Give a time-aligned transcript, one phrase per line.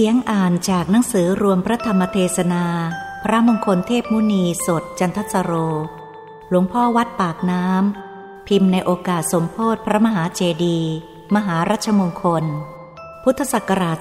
[0.00, 2.64] สียงอ่านจากหนังสือรวมพระธรรมเทศนา
[3.24, 5.52] พระมงคลเทพมุนีสดจันทสโร
[6.50, 10.92] หลวงพ่อวัดปากน้ำ พิมพ์ในโอกาสสมโพธิพระมหาเจดีย์
[11.34, 12.44] มหารัชมงคล
[13.24, 13.98] พุทธศักราช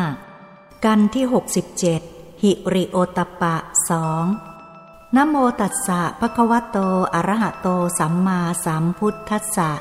[0.00, 1.24] 2555 กันที่
[1.82, 3.56] 67 หิริโอตปะ
[3.88, 4.24] สอง
[5.16, 6.78] นโมตัสสะภะคะวะโต
[7.14, 7.68] อะระหะโต
[7.98, 9.72] สัมมาสัมพุทธัสสะ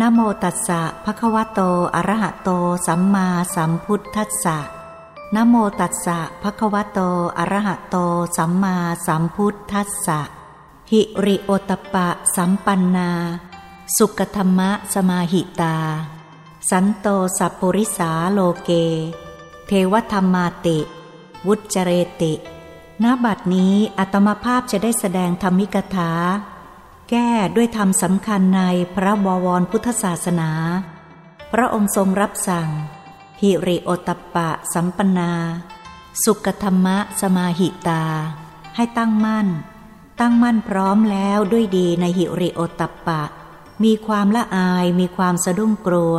[0.00, 1.60] นโมตัสสะภะคะวะโต
[1.94, 2.50] อะระหะโต
[2.86, 4.58] สัมมาสัมพุทธัสสะ
[5.34, 7.00] นโมตัสสะภะคะวะโต
[7.38, 7.96] อะระหะโต
[8.36, 10.20] สัมมาสัมพุทธัสสะ
[10.90, 13.10] หิริโอตปะ สัมปันนา
[13.96, 15.76] สุกธรรมะสมาหิตา
[16.70, 17.06] สันโต
[17.38, 18.70] สัพปุริสาโลเก
[19.66, 20.78] เทวธรรมาติ
[21.46, 22.32] วุจเรติ
[23.02, 26.12] ณ บัดนี้อัตมภาพจะได้แสดงธรรมิกถา
[27.10, 28.62] แก้ด้วยธรรมสำคัญใน
[28.94, 30.50] พระบวรพุทธศาสนา
[31.52, 32.70] พระองค์ทรงรับสั่ง
[33.40, 35.32] หิริโอตปปะสัมปนา
[36.24, 38.04] สุกธรรมะสมาหิตา
[38.76, 39.48] ให้ตั้งมั่น
[40.20, 43.22] ตั้งมั่นพร้อมแล้วด้วยดีในหิริโอตปปะ
[43.84, 46.16] มีความละอายมีความสะดุ้งกลัว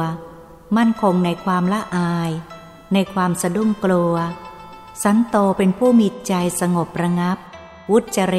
[0.77, 2.31] มั่นคงในความละอาย
[2.93, 4.15] ในความสะดุ้งกลัว
[5.03, 7.37] สันโตเป็นผู้มีใจสงบระงับ
[7.91, 8.37] วุจเร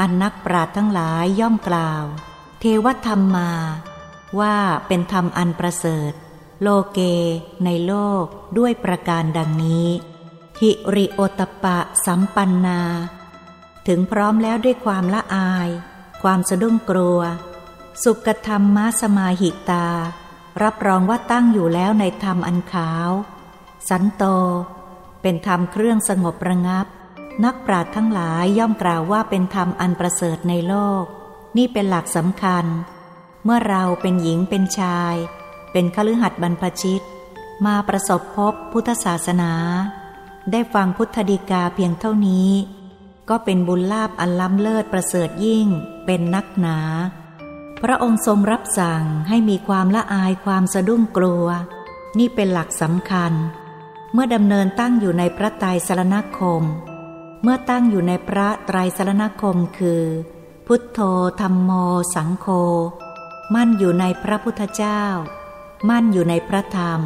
[0.00, 2.04] อันนักปราดทั้งหลายย่อมกล่าว
[2.60, 3.50] เทวธรรมมา
[4.40, 6.12] ว่าเป็นธรรมอันประเสริฐ
[6.62, 6.98] โลเก
[7.64, 8.24] ในโลก
[8.58, 9.88] ด้วยประการดังนี้
[10.58, 12.80] หิริโอตปะสัมปันนา
[13.86, 15.68] ถึงพร้อมแล้วด้วยความละอาย
[16.22, 17.20] ความสะดุ้งกลัว
[18.02, 19.88] สุกธรรมมาสมาหิตา
[20.62, 23.10] รับรองว่าตั้งอยู่แล้วในธรรมอันขาว
[23.88, 24.24] สันโต
[25.22, 26.86] เป็นธรรมเครื่องสงบระงับ
[27.44, 31.04] นักปราชญ์ทั้งหลายย่อมกล่าวว่าเป็นธรรมอันประเสริฐในโลก
[31.56, 32.64] นี่เป็นหลักสำคัญ
[33.44, 35.14] เมื่อเราเป็นหญิงเป็นชาย
[35.72, 37.04] เป็นคฤหัสถ์บรรพชิต
[37.66, 39.52] มาประสบพบพุทธศาสนา
[40.50, 42.50] ได้ฟังพุทธดีกาเพียงเท่านี้
[43.28, 45.66] ก็เป็นบุญลาภอันล้ำเลิศประเสริฐยิ่ง
[46.06, 46.78] เป็นนักหนา
[47.82, 51.46] พระองค์ทรงรับสั่งให้มีความละอายความสะดุ้งกลัว
[52.18, 53.32] นี่เป็นหลักสำคัญ
[54.12, 56.62] เมื่อดำเนินตั้งอยู่ในพระไตรสรณคม
[57.42, 60.04] เมื่อตั้งอยู่ในพระไตรสรณคมคือ
[60.66, 61.00] พุทโธ
[61.40, 61.70] ธรรมโม
[62.14, 62.46] สังโฆ
[63.54, 65.02] มั่นอยู่ในพระพุทธเจ้า
[65.88, 67.00] มั่นอยู่ในพระธรรม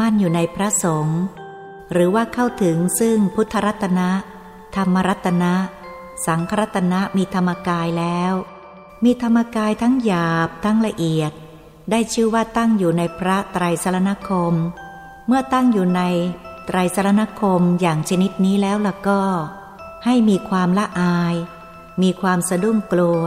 [0.00, 1.20] มั่นอยู่ในพระสงฆ์
[1.92, 4.10] หรือว่าเข้าถึงซึ่งพุทธรัตนะ
[4.76, 5.54] ธรรมรัตนะ
[6.26, 8.32] สังครัตนะมีธรรมกายแล้ว
[9.04, 11.32] มีธรรมกายทั้งหยาบทั้งละเอียด
[11.90, 14.54] ได้ชื่อว่าตั้งอยู่ในพระไตรสรณคม
[15.26, 16.02] เมื่อตั้งอยู่ใน
[16.66, 19.22] ไตรสรณคมอย่างชนิดนี้แล้วล่ะก็
[20.04, 21.34] ให้มีความละอาย
[22.02, 23.24] มีความสะดุ้งกลัว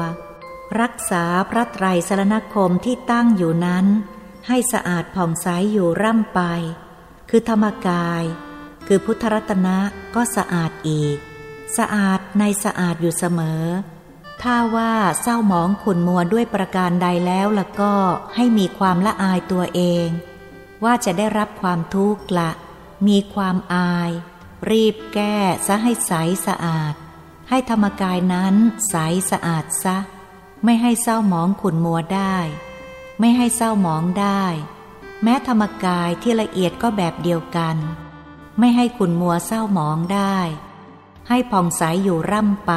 [0.81, 3.85] รักษาพระไตรสรณคมที่ตั้งอยู่นั้น
[4.47, 6.41] ให้สะอาดผ่องใสยอยู่ร่ำไป
[7.29, 8.23] คือธรรมกาย
[8.87, 9.77] คือพุทธรัตนะ
[10.15, 11.17] ก็สะอาดอีก
[11.77, 13.63] สะอาดในสะอาดอยู่เสมอ
[14.41, 17.93] ถ้าว่าเศร้าหมองขุนมัวด้วยประการใดแล้วล่ะก็
[18.35, 20.07] ให้มีความละอายตัวเอง
[20.83, 22.51] ว่าจะได้รับความทุกข์ละ
[23.07, 24.11] มีความอาย
[24.69, 25.37] รีบแก้
[25.67, 26.11] ซะให้ใส
[26.47, 26.93] สะอาด
[27.49, 28.55] ให้ธรรมกายนั้น
[28.89, 28.95] ใส
[29.31, 29.97] สะอาดซะ
[30.63, 32.37] ไม่ให้เศร้าหมองขุนมัวได้
[33.19, 34.43] ไม่ให้เศร้าหมองได้
[35.23, 37.77] แม้ธรรมกายที่ละเอียดก็แบบเดียวกัน
[38.59, 40.37] ไม่ให้ขุนมัวเศร้าหมองได้
[41.29, 42.73] ให้ผ่องใสอยู่ร่ำไป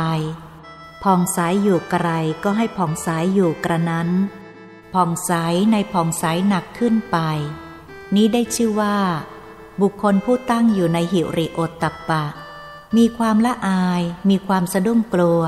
[1.03, 2.09] ผ่องใสอยู่ไกล
[2.45, 4.09] ก็ให้ผ่องใสอยู่กระนั้น
[4.95, 5.33] ผ่องใส
[5.73, 7.19] ในผ่องใสหนักขึ้นไป
[8.15, 8.99] นี้ได้ชื่อว่า
[9.80, 12.24] บุคคลผู้ตั้งอยู่ในหิริโอตตัปปะ
[12.97, 15.42] มีความละอาย มีความสะดุ้งกลัว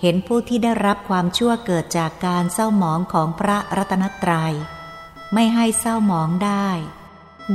[0.00, 4.54] เห็นผู้ที่ได้รับความชั่วเกิดจากการเศร้าหมองของพระรัตนตรยัย
[5.34, 6.68] ไม่ให้เศร้าหมองได้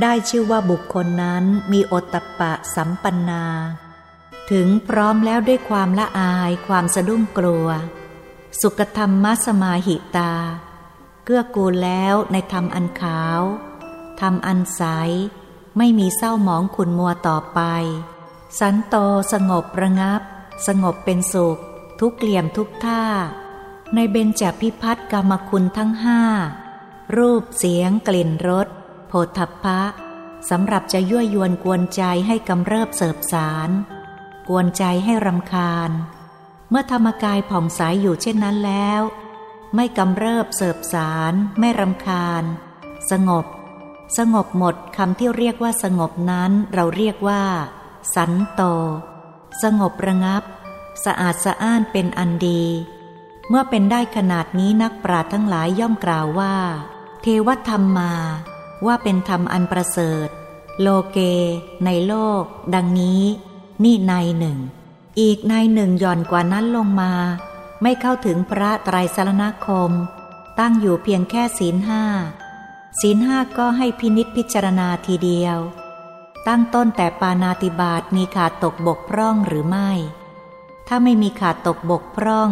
[0.02, 3.44] ได้ชื่อว่าบุคคลนั้นมีโอตตัปปะสัมปันนา
[4.50, 7.68] ถึงพร้อมแล้วด้วยความละอาย ความสะดุ้งกลัว
[8.60, 10.34] สุกธรรมมสมาหิตา
[11.24, 13.40] เกื้อกูลแล้วในธรรมอันขาว
[14.20, 14.82] ธรรมอันใส
[15.78, 17.60] ไม่มีเศร้าหมองขุนมัวต่อไป
[18.58, 18.96] สันโต
[19.32, 20.22] สงบระงับ
[20.66, 21.58] สงบเป็นสุข
[22.00, 23.04] ทุกเหลี่ยมทุกท่า
[23.94, 26.20] ในเบญจพิพัฒน์กรรมคุณทั้งห้า
[27.16, 28.68] รูปเสียงกลิ่นรส
[29.08, 29.80] โผฏฐัพพะ
[30.50, 33.70] สำหรับจะยั่วยวนกวนใจให้กำเริบเสบสาร
[34.48, 35.90] กวนใจให้รำคาญ
[36.70, 39.02] เมื่อธรรมกายผ่องใสยอยู่เช่นนั้นแล้ว
[39.74, 42.44] ไม่กำเริบเสบสาร ไม่รำคาญ
[43.10, 43.46] สงบ
[44.18, 47.42] สงบหมดคำที่เรียกว่าสงบนั้น เราเรียกว่า
[48.14, 48.62] สันโต
[49.62, 50.42] สงบระงับ
[51.04, 52.62] สะอาดสะอ้านเป็นอันดี
[53.48, 56.54] เมื่อเป็นได้ขนาดนี้นักปราชญ์ทั้งหลายย่อมกล่าวว่า
[57.22, 58.12] เทวธรรมมา
[58.86, 60.28] ว่าเป็นธรรมอันประเสริฐ
[60.80, 61.18] โลเก
[61.84, 62.42] ในโลก
[62.74, 63.22] ดังนี้
[63.84, 64.58] นี่ในหนึ่ง
[65.20, 67.12] อีกในหนึ่งย่อนกว่านั้นลงมา
[67.82, 69.90] ไม่เข้าถึงพระไตรสรณคม
[70.58, 72.04] ตั้งอยู่เพียงแค่ศีลห้า
[73.00, 75.58] ศีลห้าก็ให้พินิษพิจารณาทีเดียว
[76.46, 79.90] ตั้งต้นแต่ปานาติบาตมีขาดตกบกพร่องหรือไม่
[80.88, 82.50] ถ้าไม่มีขาดตกบกพร่อง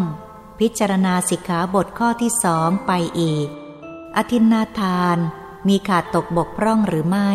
[0.59, 3.49] พิจารณาสิกขาบทข้อที่สองไปอีก
[4.17, 5.19] อธินนาทาน
[5.69, 7.31] มีขาดตกบกพร่องหรือไม่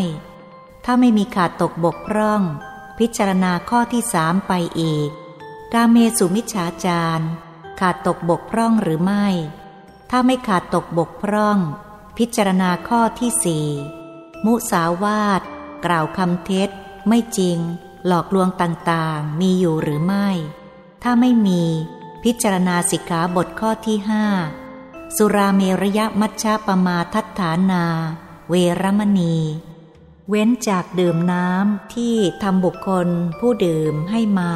[0.85, 2.41] ถ้าไม่มีขาดตกบกพร่อง
[2.99, 5.09] พิจารณาข้อที่สามไปอีก
[5.73, 7.25] กาเมสุมิชฌาจาร
[7.79, 9.25] ขาดตกบกพร่องหรือไม่
[10.09, 11.57] ถ้าไม่ขาดตกบกพร่อง
[12.17, 13.67] พิจารณาข้อที่สี่
[14.45, 15.41] มุสาวาท
[15.85, 16.69] กล่าวคำเท็จ
[17.07, 17.57] ไม่จริง
[18.07, 20.27] หลอกลวงต่างๆ มีอยู่หรือไม่
[21.03, 21.63] ถ้าไม่มี
[22.23, 24.25] พิจารณาสิกขาบทข้อที่ห้า
[25.15, 27.85] สุราเมรยมัชฌะปมาทัฏฐานา
[28.49, 29.37] เวรมณี
[30.29, 33.07] เว้นจากดื่มน้ำที่ทำบุคคล
[33.39, 34.55] ผู้ดื่มให้เมา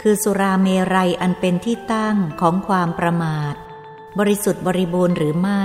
[0.00, 3.54] คือสุราเมรัยอันเป็นที่ตั้งของความประมาท
[4.18, 5.64] บริสุทธิ์บริบูรณ์หรือไม่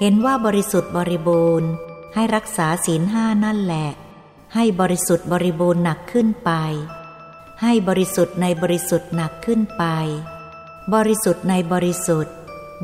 [0.00, 1.70] เห็นว่าบริสุทธิ์บริบูรณ์
[2.14, 3.88] ให้รักษาศีลห้านั่นแหละ
[4.54, 6.50] ให้บริสุทธิ์บริบูรณ์หนักขึ้นไป
[7.62, 9.84] ให้บริสุทธิ์ในบริสุทธิ์หนักขึ้นไป
[10.94, 12.34] บริสุทธิ์ในบริสุทธิ์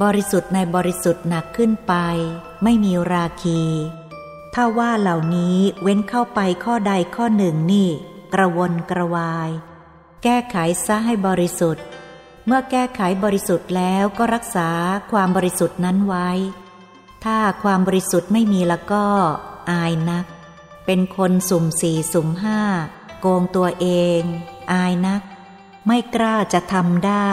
[0.02, 1.94] บริสุทธิ์ในบริสุทธิ์หนักขึ้นไป
[2.62, 3.62] ไม่มีราคี
[4.54, 7.88] ถ้าว่าเหล่านี้เว้นเข้าไปข้อใดข้อหนึ่งนี่
[8.34, 9.50] กระวนกระวาย
[10.22, 11.84] แก้ไขซะให้บริสุทธิ์
[12.46, 14.68] เมื่อแก้ไขบริสุทธิ์แล้วก็รักษา
[15.10, 16.30] ความบริสุทธิ์นั้นไว้
[17.24, 19.04] ถ้าความบริสุทธิ์ไม่มีแล้วก็
[19.70, 20.26] อายนัก
[20.86, 22.60] เป็นคนสุ่มสี่สุ่มห้า
[23.20, 23.86] โกงตัวเอ
[24.20, 24.22] ง
[24.72, 25.22] อายนัก
[25.86, 27.32] ไม่กล้าจะทำได้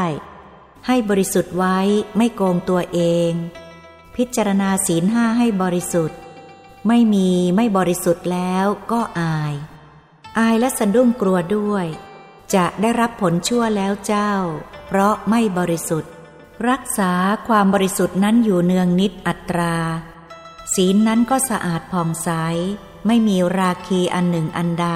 [0.88, 1.78] ให้บริสุทธิ์ไว้
[2.18, 3.00] ไม่โกงตัวเอ
[3.30, 3.32] ง
[4.16, 6.20] พิจารณาศีลห้าให้บริสุทธิ์
[6.88, 9.54] ไม่มีไม่บริสุทธิ์แล้วก็อาย
[10.40, 11.86] อายและสะดุ้งกลัวด้วย
[12.56, 14.34] จะได้รับผลชั่วแล้วเจ้า
[14.88, 16.12] เพราะไม่บริสุทธิ์
[16.70, 17.12] รักษา
[17.48, 19.78] ความบริสุทธิ์นั้นอยู่เนืองนิดอัตรา
[20.76, 22.30] ศีลนั้นก็สะอาดผ่องใส
[23.08, 24.90] ไม่มีราคีอันหนึ่งอันใด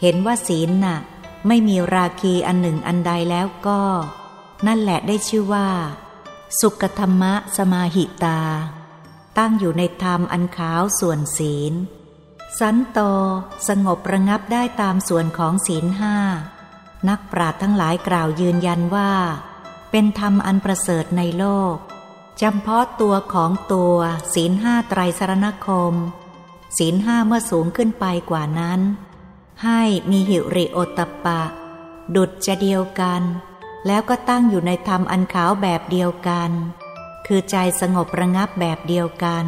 [0.00, 0.98] เห็นว่าศีลน่ะ
[1.46, 3.82] ไม่มีราคีอันหนึ่งอันใดแล้วก็
[4.66, 5.68] นั่นแหละได้ชื่อว่า
[6.60, 8.40] สุขธรรมะสมาหิตา
[9.38, 11.72] ตั้งอยู่ในธรรมอันขาวส่วนศีล
[12.58, 12.98] สันโต
[13.68, 16.16] สงบระงับได้ตามส่วนของศีลห้า
[17.08, 19.12] นักปราชญ์ทั้งหลายกล่าวยืนยันว่า
[19.90, 21.76] เป็นธรรมอันประเสริฐในโลก
[22.40, 23.96] จำเพาะตัวของตัว
[24.34, 25.94] ศีลห้าไตรสรณคม
[26.78, 28.80] ศีลห้าเมื่อสูงขึ้นไปกว่านั้น
[29.64, 31.42] ให้มีหิริโอตปะ
[32.14, 33.22] ดุดจะเดียวกัน
[33.86, 36.50] แล้วก็ตั้งอยู่ในธรรมอันขาวแบบเดียวกัน
[37.26, 39.46] คือใจสงบระงับแบบเดียวกัน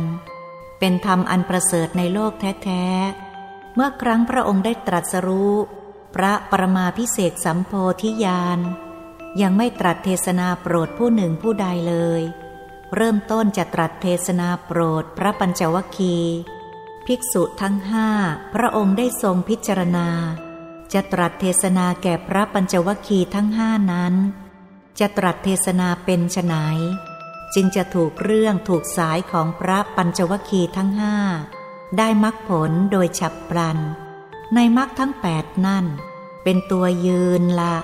[0.79, 2.32] เป็นธรรมอันประเสริฐในโลก
[2.65, 5.55] แท้ๆ เมื่อครั้งพระองค์ได้ตรัสรู้
[6.15, 7.72] พระปรมาพิเศษสัมโพ
[8.03, 8.58] ธิญาณ
[9.41, 12.22] ยังไม่ตรัสเทศนาโปรดผู้หนึ่งผู้ใดเลย
[12.94, 16.17] เริ่มต้นจะตรัสเทศนาโปรดพระปัญจวคี
[17.06, 18.08] ภิกษุทั้งห้า
[18.55, 20.08] พระองค์ได้ทรงพิจารณา
[20.93, 24.15] จะตรัสเทศนาแก่พระปัญจวคีทั้งห้านั้น
[25.01, 26.55] จะตรัสเทศนาเป็นไฉน
[27.55, 31.17] จึงจะถูกเรื่องถูกสายของพระปัญจวคีทั้งห้า
[31.98, 33.79] ได้มรรคผลโดยฉับพลัน
[34.55, 35.86] ในมรรคทั้งแปดนั่น
[36.43, 37.77] เป็นตัวยืนละ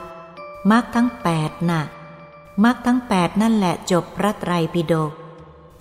[0.70, 1.82] มรรคทั้งแปดน่ะ
[2.64, 5.12] มรรคทั้งแปดนั่นแหละจบพระไตรปิฎก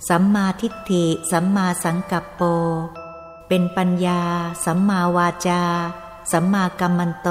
[0.08, 2.42] สัมมาทิฏฐิ สัมมาสังกัปโป
[3.48, 4.22] เป็นปัญญา
[4.64, 5.62] สัมมาวาจา
[6.32, 7.28] สัมมากัมมันโต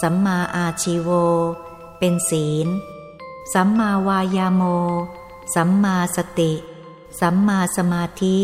[0.00, 1.10] สัมมาอาชีโว
[1.98, 2.68] เป็นศีล
[3.52, 4.62] สัมมาวายาโม
[5.54, 6.52] สัมมาสติ
[7.20, 8.38] สัมมาสมาธิ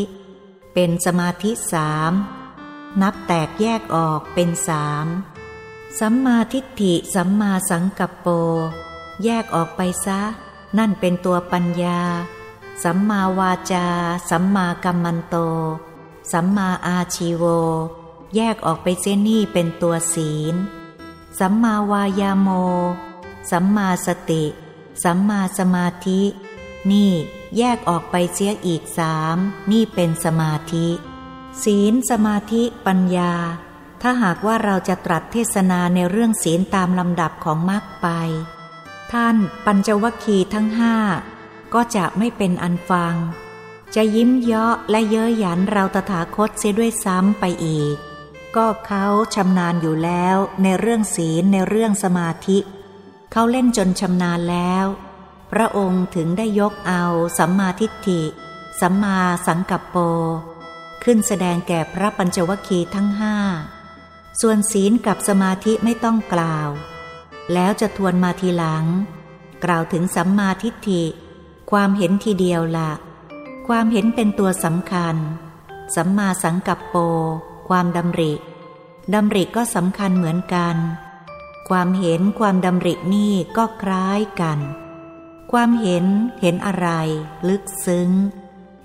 [0.74, 2.12] เป็นสมาธิสาม
[3.00, 5.06] นับแตกแยกออกเป็นสาม
[6.00, 8.26] สัมมาทิฏฐิสัมมาสังกัปโป
[9.24, 10.20] แยกออกไปซะ
[10.78, 12.00] นั่นเป็นตัวปัญญา
[12.82, 13.86] สัมมาวาจา
[14.30, 15.36] สัมมากัมมันโต
[16.32, 17.44] สัมมาอาชีโว
[18.36, 20.54] แยกออกไปเจนี่เป็นตัวศีล
[21.38, 22.48] สัมมาวายาโม
[23.50, 24.44] สัมมาสติ
[25.02, 26.22] สัมมาสมาธิ
[26.90, 27.12] นี่
[27.56, 29.36] แยกออกไปเสียอีกสาม
[29.70, 30.88] นี่เป็นสมาธิ
[31.62, 33.32] ศีลสมาธิปัญญา
[34.02, 38.08] ถ้าหากว่าเราจะตรัสเทศนาในเรื่องศีลตามลำดับของมรรคไป
[39.12, 40.96] ท่านปัญจวัคคีย์ทั้งห้า
[41.74, 43.14] ก็จะไม่เป็นอันฟัง
[43.94, 47.96] จะยิ้มเยาะและเย้ยหยันเราตถาคตเสียด้วยซ้ำไปอีก
[48.56, 52.58] ก็เขาชำนาญอยู่แล้วในเรื่องศีลในเรื่องสมาธิ
[53.32, 54.86] เขาเล่นจนชำนาญแล้ว
[55.52, 57.04] พระองค์ถึงได้ยกเอา
[57.38, 58.22] สัมมาทิฏฐิ
[58.80, 59.96] สัมมาสังกัปโป
[61.04, 63.36] ขึ้นแสดงแก่พระปัญจวคีทั้งห้า
[64.40, 66.68] ส่วนศีลกับสมาธิไม่ต้องกล่าว
[67.52, 68.84] แล้วจะทวนมาทีหลัง
[69.64, 71.04] กล่าวถึงสัมมาทิฏฐิ
[71.70, 72.92] ความเห็นทีเดียวละ
[73.68, 75.16] ความเห็นเป็นตัวสำคัญ
[75.94, 76.96] สัมมาสังกัปโป
[77.68, 78.32] ความดำริ
[79.14, 80.76] ดำริก็สำคัญเหมือนกัน
[81.68, 84.58] ความเห็นความดำรินี่ก็คล้ายกัน
[85.52, 86.04] ความเห็น
[86.40, 86.88] เห็นอะไร
[87.48, 88.10] ลึกซึ้ง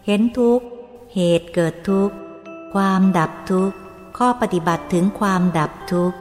[0.05, 0.61] เห็นทุก
[1.13, 2.11] เหตุเกิดทุก
[2.73, 3.75] ความดับทุกข
[4.17, 6.17] ข้อปฏิบัติถึงความดับทุกข์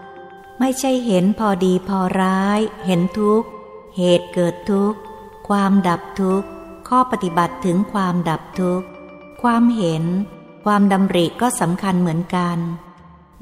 [0.60, 3.48] ไม่ใช่เห็นพอดีพอร้าย เห็นทุกข์
[3.96, 4.98] เหตุเกิดทุกข์
[5.48, 6.48] ความดับทุกข์
[6.88, 8.86] ข้อปฏิบัติถึงความดับทุกข์
[9.42, 10.04] ความเห็น
[10.64, 12.58] ความดำริก็สำคัญเหมือนกัน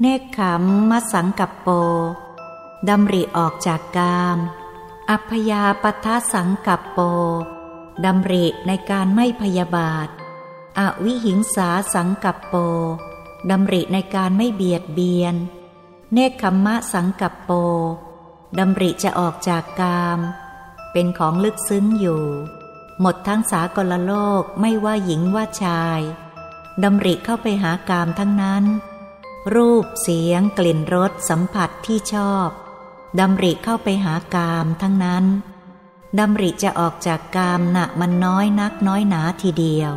[0.01, 1.69] เนคขมมัสังกับโป
[2.89, 4.37] ดำริออกจากกาม
[5.09, 6.99] อัพยาปทะสังกับโป
[8.05, 10.07] ดำริในการไม่พยาบาท
[10.79, 12.55] อวิหิงสาสังกับโป
[13.51, 15.35] ดำริในการไม่เบียดเบียน
[16.13, 17.51] เนคขมมะสังกับโป
[18.59, 20.19] ดำริจะออกจากกาม
[20.91, 22.23] เป็นของลึกซึ้งอยู่
[23.01, 26.01] หมดทั้งสากลโลกไม่ว่าหญิงว่าชาย
[26.83, 28.63] ดำริเข้าไปหากามทั้งนั้น
[29.55, 32.49] รูปเสียงกลิ่นรสสัมผัสที่ชอบ
[33.19, 35.25] ดำริเข้าไปหากามทั้งนั้น
[36.19, 39.93] ดำริจะออกจากกามหนะมันน้อยนักน้อยหนาทีเดียว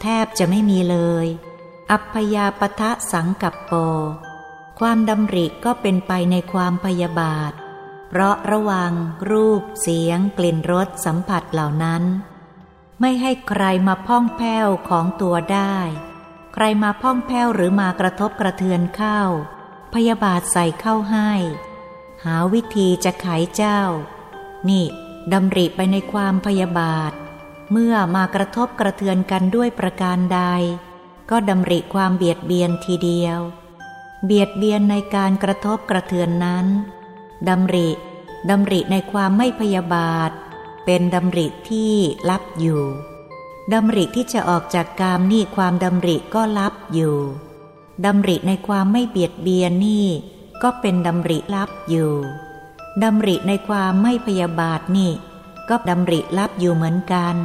[0.00, 1.26] แทบจะไม่มีเลย
[1.92, 3.72] อัพยาปทะสังกับโป
[4.80, 7.52] ความดำริก็เป็นไปในความพยาบาท
[8.08, 8.92] เพราะระวัง
[9.30, 12.02] รูป เสียง กลิ่นรสสัมผัสเหล่านั้น
[13.00, 15.76] ไม่ให้ใครมาพ่องแผ้วของตัวได้
[16.54, 19.20] ใครมาพ่องแผ้วหรือมากระทบกระเทือนเข้า
[19.94, 21.30] พยาบาทใส่เข้าให้
[22.24, 23.80] หาวิธีจะไขเจ้า
[24.68, 24.84] นี่
[25.32, 27.12] ดำริไปในความพยาบาท
[27.70, 30.42] เมื่อมากระทบกระเทือนกันด้วยประการใด
[31.30, 33.38] ก็ดำริความเบียดเบียนทีเดียว
[34.24, 36.66] เบียดเบียนในการกระทบกระเทือนนั้น
[37.48, 37.88] ดำริ
[38.50, 40.30] ดำริในความไม่พยาบาท
[40.84, 41.92] เป็นดำริที่
[42.30, 42.82] ลับอยู่
[43.72, 47.16] ดำริที่จะออกจากกามนี่ความดำริก็ลับอยู่
[48.04, 50.06] ดำริในความไม่เบียดเบียนนี่
[50.62, 52.12] ก็เป็นดำริลับอยู่
[53.02, 55.10] ดำริในความไม่พยาบาทนี่
[55.68, 57.36] ก็ดำริลับอยู่เหมือนกัน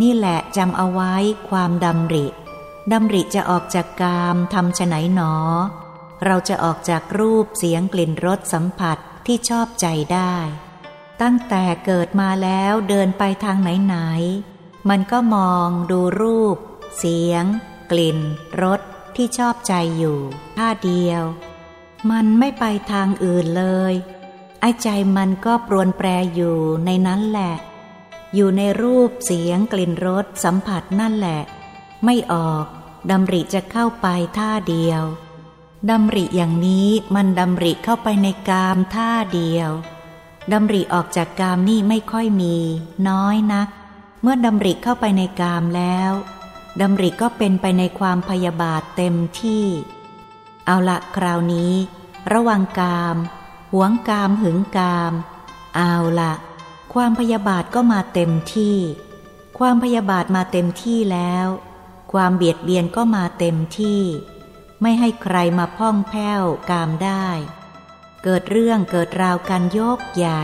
[0.00, 1.14] นี่แหละจำเอาไว้
[1.48, 2.26] ความดำริ
[2.90, 5.34] ดำริจะออกจากกามทำฉไหนหนอ
[6.24, 10.34] เราจะออกจากรูปเสียงกลิ่นรสสัมผัสที่ชอบใจได้
[11.22, 13.96] ตั้งแต่เกิดมาแล้วเดินไปทางไหนไหน
[14.88, 16.56] มันก็มองดูรูป
[16.98, 17.44] เสียง
[17.90, 18.18] กลิ่น
[18.62, 18.80] รส
[19.16, 20.18] ที่ชอบใจอยู่
[20.56, 21.22] ท่าเดียว
[22.10, 23.94] มันไม่ไปทางอื่นเลย
[24.60, 27.54] ไอ้ใจมันก็ปรวนแปรอยู่ในนั้นแหละ
[28.34, 31.40] อยู่ในรูปเสียงกลิ่นรสสัมผัสนั่นแหละ
[32.04, 32.66] ไม่ออก
[33.10, 34.06] ดำริจะเข้าไป
[34.38, 35.02] ท่าเดียว
[35.90, 39.70] ดำริอย่างนี้มันดำริเข้าไปในกามท่าเดียว
[40.52, 42.56] ดำริออกจากกามนี่ไม่ค่อยมี
[43.08, 43.68] น้อยนัก
[44.22, 46.12] เมื่อดำริเข้าไปในกามแล้ว
[46.80, 49.64] ดำริก็เป็นไปในความพยาบาทเต็มที่
[50.66, 51.72] เอาละคราวนี้
[52.32, 53.16] ระวังกาม
[53.72, 55.12] หวงกามหึงกาม
[55.76, 56.34] เอาละ
[56.94, 58.76] ความพยาบาทก็มาเต็มที่
[59.58, 61.46] ความพยาบาทมาเต็มที่แล้ว
[62.12, 64.02] ความเบียดเบียนก็มาเต็มที่
[64.82, 67.28] ไม่ให้ใครมาพ่องแผ้วกามได้
[68.22, 70.42] เกิดเรื่องเกิดราวกันโยกใหญ่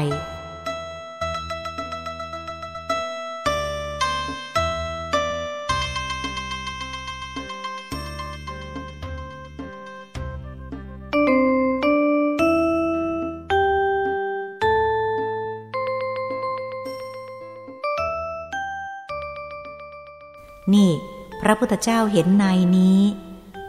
[20.75, 20.93] นี่
[21.41, 22.45] พระพุทธเจ้าเห็นใน
[22.77, 23.01] นี้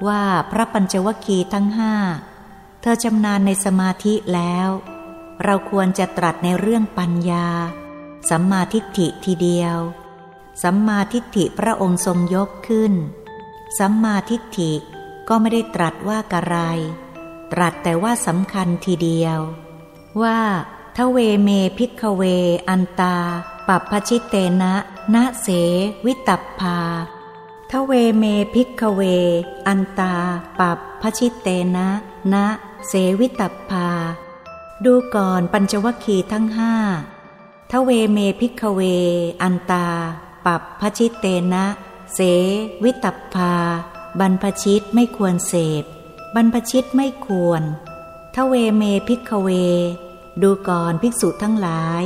[0.07, 1.93] ว่าพระปัญจวัคคีย์ทั้งห้า
[2.81, 4.69] เธอชำนาญในสมาธิแล้ว
[5.43, 7.47] เราควรจะตรัสในเรื่องปัญญา
[8.29, 9.77] สัมมาทิฏฐิทีเดียว
[10.63, 12.93] สัมมาทิฏฐิพระองค์ทรงยกขึ้น
[13.79, 14.71] สัมมาทิฏฐิ
[15.27, 16.57] ก็ไม่ได้ตรัสว่ากะไร
[17.53, 19.39] ตรัสแต่ว่าสำคัญทีเดียว
[20.21, 20.39] ว่า
[20.97, 22.23] ทเวเม ภิกขเว
[22.69, 23.17] อันตา
[23.67, 24.73] ปัพพชิเตนะ
[25.13, 25.47] นะเส
[26.05, 26.79] วิตัพพา
[27.73, 29.01] ทเวเม ภิกขเว
[29.67, 30.15] อันตา
[30.59, 31.89] ปัพพชิเตนะ
[32.33, 32.45] นะ
[32.87, 33.89] เสวิตัพพา
[34.85, 36.73] ดูก่อนปัญจวัคคีย์ทั้งห้า
[37.71, 38.81] ทเวเม ภิกขเว
[39.41, 39.87] อันตา
[40.45, 41.65] ปัพพชิเตนะ
[42.13, 42.19] เส
[42.83, 43.53] วิตัพพา
[44.19, 45.83] บรรพชิตไม่ควรเสพ
[46.35, 47.61] บรรพชิตไม่ควร
[48.35, 49.49] ทเวเมพิกเว
[50.41, 52.03] ดูก่อนภิกษุทั้งหลาย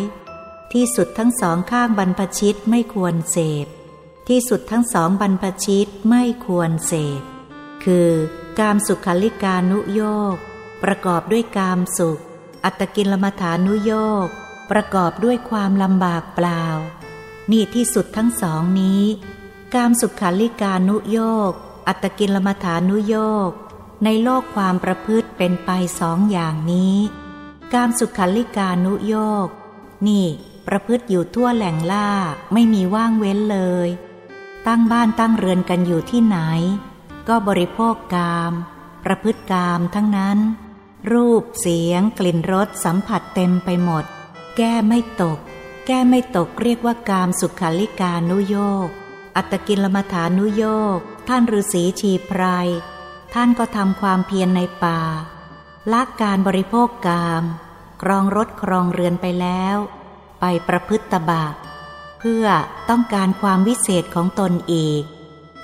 [0.72, 3.67] ที่สุดทั้งสองข้างบรรพชิตไม่ควรเสพ
[4.30, 7.22] ที่สุดทั้งสองบรรพชิตไม่ควรเสพ
[7.84, 8.10] คือ
[8.60, 10.03] กามสุขลิกานุโย
[10.34, 10.36] ก
[10.84, 12.20] ประกอบด้วยกามสุข
[12.63, 13.94] อัตกินลมฐานุโย
[14.25, 14.27] ก
[14.72, 16.63] ประกอบด้วยความลำบากเปล่า
[17.51, 19.03] นี่ที่สุดทั้งสองนี้
[19.74, 21.51] กามสุขาลิกานุโยก
[21.88, 23.18] อัตกินลมฐานุโย
[23.50, 23.51] ก
[24.03, 26.98] ในโลกความประพฤติเป็นไปสองอย่างนี้
[27.74, 29.15] กามสุขาลิกานุโย
[29.46, 29.48] ก
[30.08, 30.25] นี่
[30.68, 32.10] ประพฤติอยู่ทั่วแหล่งล่า
[32.53, 33.89] ไม่มีว่างเว้นเลย
[34.67, 36.38] ตั้งบ้านตั้งเรือนกันอยู่ที่ไหน
[37.27, 38.53] ก็บริโภคกาม
[39.05, 40.38] ประพฤติกามทั้งนั้น
[41.12, 44.05] รูปเสียง กลิ่นรสสัมผัสเต็มไปหมด
[44.58, 45.39] แก้ไม่ตก
[45.88, 48.88] แก้ไม่ตกเรียกว่ากามสุขาลิกานุโยก
[49.36, 50.65] อัตกินลมฐานุโย
[50.96, 52.43] กท่านฤาษีชีไพร
[53.34, 55.01] ท่านก็ทำความเพียรในป่า
[55.91, 57.43] ละการบริโภคกาม
[58.01, 59.77] ครองรถครองเรือนไปแล้ว
[60.39, 62.48] ไปประพฤติตบะเพื่อ
[62.89, 65.03] ต้องการความวิเศษของตนอีก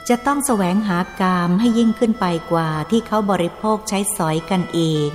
[0.09, 5.09] จะต้องแสวงหากามให้ยิ่งขึ้นไปกว่าที่เขาบริโภคใช้สอยกันอีก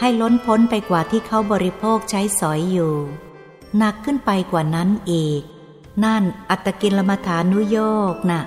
[0.00, 2.94] ให้ล้นพ้นไปกว่าที่เขาบริโภคใช้สอยอยู่
[3.78, 5.42] หนักขึ้นไปกว่านั้นอีก
[6.04, 7.78] นั่นอัตกินลมฐานุโย
[8.12, 8.42] กนะ่ะ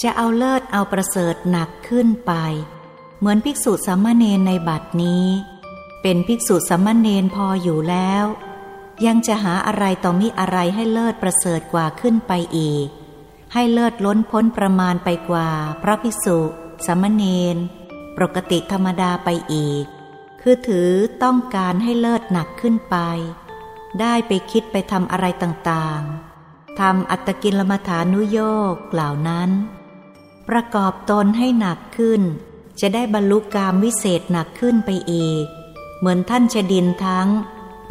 [0.00, 2.32] จะเอาเลิศเอาประเสริฐหนักขึ้นไป
[3.18, 5.26] เหมือนภิกษุสัมมาเนนในบัดนี้
[6.02, 8.24] เป็นภิกษุสัมมาเนนพออยู่แล้ว
[9.06, 12.88] ยังจะหาอะไรต่อมิอะไรให้เลิศประเสริฐกว่าขึ้นไปอีก
[13.52, 15.48] ให้เลิศล้นพ้นประมาณไปกว่า
[15.82, 16.38] พระภิกษุ
[16.86, 17.24] สัมมาเน
[17.54, 17.56] น
[18.16, 19.84] ปกติธรรมดาไปอีก
[20.40, 20.90] คือถือ
[21.22, 22.96] ต้องการให้เลิศหนักขึ้นไป
[24.00, 28.40] ได้ไปคิดไปทำอะไรต่างๆทำอัตกินลมฐานุโย
[28.72, 29.50] กเหล่านั้น
[30.48, 32.22] ประกอบตนให้หนักขึ้น
[32.80, 35.44] จะได้บรรลุกามวิเศษหนักขึ้นไปอีก
[35.98, 37.28] เหมือนท่านชดินทั้ง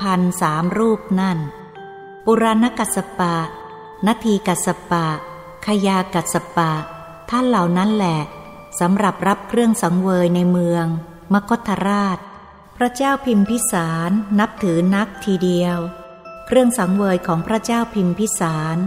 [0.02, 1.40] พันสามรูปนั่น
[2.26, 3.36] ปุราณกัสปะ
[4.08, 5.06] นาทีกัสปะ
[5.66, 6.72] ขยากัสปะ
[7.30, 8.20] ท่านเหล่านั้นแหละ
[8.80, 10.86] สำหรับรับเครื่องสังเวยในเมือง
[11.34, 12.18] มคธราช
[12.78, 15.78] พระเจ้าพิมพิสารนับถือนักทีเดียว
[16.46, 18.78] เครื่องสังเวยของพระเจ้าพิมพิสาร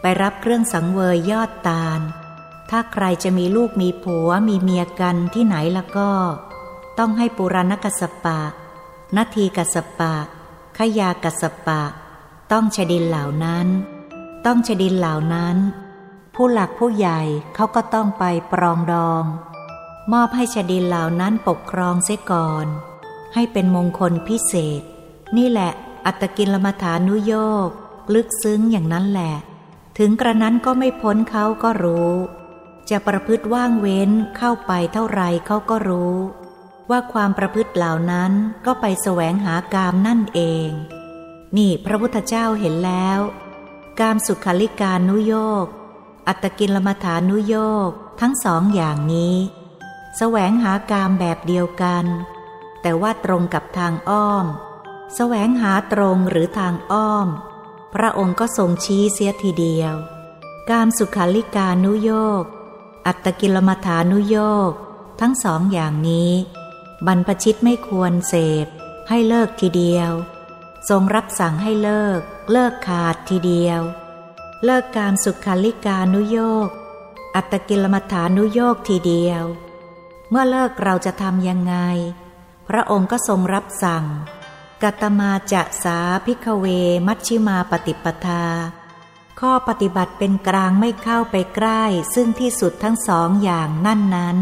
[0.00, 2.00] ไปรับเครื่องสังเวยยอดตาล
[2.70, 6.10] ถ้าใครจะมีลูกมีผัวมีเมียกันที่ไหนละก็
[6.98, 8.40] ต้องให้ปุราณกัสปะ
[9.16, 10.14] นาทีกัสปะ
[10.78, 11.82] ขยากัสปะ
[12.52, 13.66] ต้องชดินเหล่านั้น
[14.46, 15.56] ต้องชดินเหล่านั้น
[16.34, 17.20] ผู้หลักผู้ใหญ่
[17.54, 19.24] เขาก็ต้องไปปรองดอง
[20.12, 22.66] มอบให้ชดินเหล่านั้นปกครองเสียก่อน
[23.34, 24.82] ให้เป็นมงคลพิเศษ
[25.36, 25.72] นี่แหละ
[26.06, 27.34] อัตกินลมฐานุโย
[27.66, 27.68] ก
[28.14, 29.34] ลึกซึ้งอย่างนั้นแหละ
[29.98, 32.12] ถึงกระนั้นก็ไม่พ้นเขาก็รู้
[32.90, 36.16] จะประพฤติว่างเว้นเข้าไปเท่าไรเขาก็รู้
[36.90, 38.32] ว่าความประพฤติเหล่านั้น
[38.66, 40.70] ก็ไปแสวงหากามนั่นเอง
[41.56, 43.20] นี่พระพุทธเจ้าเห็นแล้ว
[44.00, 45.66] กามสุขาลิการนุโยก
[46.28, 47.56] อัตกินลมฐานุโย
[47.88, 49.36] กทั้งสองอย่างนี้
[50.16, 52.04] แสวงหากามแบบเดียวกัน
[52.82, 54.46] แต่ว่าตรงกับทางอ้อม
[55.14, 57.28] แสวงหาตรงหรือทางอ้อม
[57.94, 59.94] พระองค์ก็ทรงชี้เสียทีเดียว
[60.70, 62.44] กามสุขาลิกานุโยก
[63.06, 64.38] อัตกิลมัฐานุโย
[64.70, 64.72] ก
[65.20, 66.32] ทั้งสองอย่างนี้
[67.06, 68.66] บรรพชิตไม่ควรเสพ
[69.08, 70.12] ให้เลิกทีเดียว
[70.88, 72.20] ทรงรับสั่งให้เลิก
[72.52, 73.80] เลิกขาดทีเดียว
[74.64, 76.68] เลิกการสุขาลิกานุโยก
[77.34, 79.44] อัตกิลมัฐานุโยกทีเดียว
[80.30, 81.76] เมื่อเลิกเราจะทำยังไง
[82.68, 84.04] พระองค์ก็ทรงรับสั่ง
[84.82, 86.66] กัตมาจะสาพิกเว
[87.06, 88.44] มัชชิมาปฏิปทา
[89.40, 91.82] ข้อปฏิบัติเป็นกลางไม่เข้าไปใกล้
[92.14, 94.38] ซึ่งที่สุดทั้งสองอย่างนั่นนั้น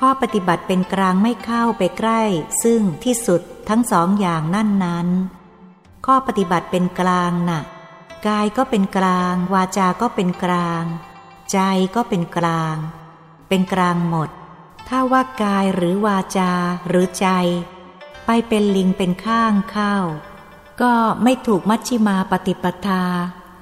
[0.00, 2.22] ข้อปฏิบัติเป็นกลางไม่เข้าไปใกล้
[2.62, 5.08] ซึ่งที่สุดทั้งสองอย่างนั่นนั้น
[6.06, 7.62] ข้อปฏิบัติเป็นกลางนะ่ะ
[8.26, 10.84] กายก็เป็นกลาง วาจาก็เป็นกลาง
[11.52, 11.58] ใจ
[11.94, 12.76] ก็เป็นกลาง
[13.48, 14.30] เป็นกลางหมด
[14.88, 16.52] ถ้าว่ากายหรือวาจา
[16.88, 17.28] หรือใจ
[18.26, 19.96] ไปเป็นลิงเป็นข้างเข้า
[20.80, 23.04] ก็ไม่ถูกมัชชิมาปฏิปทา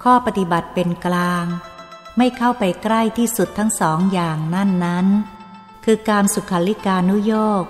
[0.04, 1.46] ข้อปฏิบัติเป็นกลาง
[2.16, 5.06] ไม่เข้าไปใกล้ที่สุดทั้งสองอย่างนั่นนั้น
[5.84, 7.64] คือการสุขาริการนุโยก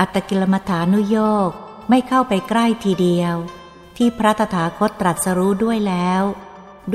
[0.00, 1.50] อัตกิลมัฐานุโยก
[1.88, 3.34] ไม่เข้าไปใกล้ทีเดียว
[3.96, 6.22] ที่พระตถาคตตรัสรู้ด้วยแล้ว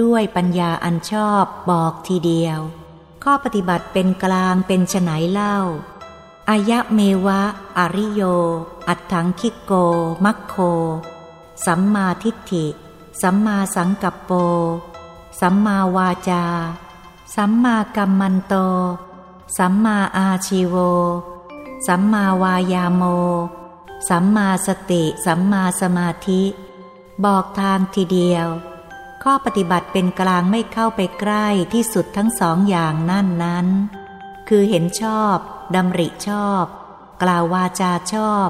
[0.01, 2.59] ด้วยปัญญาอันชอบบอกทีเดียว
[3.23, 5.57] ข้อปฏิบัติเป็นกลางเป็นฉไนเล่า
[6.49, 7.41] อายะเมวะ
[7.77, 8.21] อริโย
[8.87, 9.71] อัตถังคิโก
[10.25, 10.55] มัคโค
[11.65, 12.65] สัมมาทิฏฐิ
[13.21, 14.31] สัมมาสังกัปโป
[15.39, 16.45] สัมมาวาจา
[17.35, 18.53] สัมมากัมมันโต
[19.57, 20.75] สัมมาอาชีโว
[21.87, 23.03] สัมมาวายาโม
[24.09, 26.43] สัมมาสติ สัมมาสมาธิ
[27.25, 28.47] บอกทางทีเดียว
[29.23, 35.35] ข้อปฏิบัติเป็นกลางไม่เข้าไปใกล้ที่สุดทั้งสองอย่างนั่นนั้นคคือเห็นชอบ
[35.75, 36.65] ดำริชอบ
[37.23, 38.49] กล่าววาจาชอบ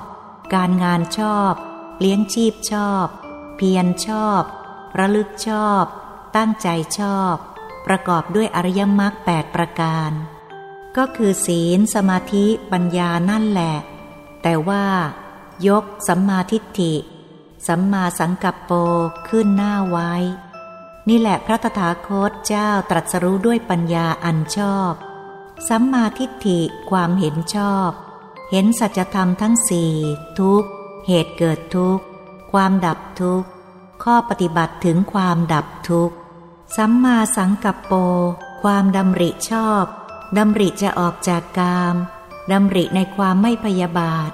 [0.54, 1.54] การงานชอบ
[2.00, 3.08] เลี้ยงชีพชอบ
[3.58, 4.44] เพียรชอบ
[5.00, 5.86] ระลึกชอบ
[6.36, 6.68] ตั้งใจ
[7.00, 7.36] ชอบ
[7.88, 10.12] ประกอบด้วยอริยมรรคแปดประการ
[10.98, 13.76] ก็คือศีลสมาธิปัญญานั่นแหละ
[14.44, 14.86] แต่ว่า
[15.68, 16.94] ยกสัมมาทิฏฐิ
[17.68, 18.72] สัมมาสังกัปโป
[19.28, 20.14] ขึ้นหน้าไว้
[21.10, 24.94] นี่แหละพระตถาคตเจ้าตรัสรู้ด้วยปัญญาอันชอบ
[25.70, 27.90] สัมมาทิฏฐิความเห็นชอบ
[28.52, 29.94] เห็นสัจธรรมทั้งสี่
[30.40, 30.64] ทุก
[31.08, 32.00] เหตุเกิดทุก
[32.52, 33.44] ความดับทุก
[34.04, 36.12] ข้อปฏิบัติถึงความดับทุก
[36.78, 37.94] สัมมาสังกัปโป
[38.62, 39.86] ความดำริชอบ
[40.38, 41.96] ดำริจะออกจากกาม
[42.52, 44.32] ดำริในความไม่พยาบาท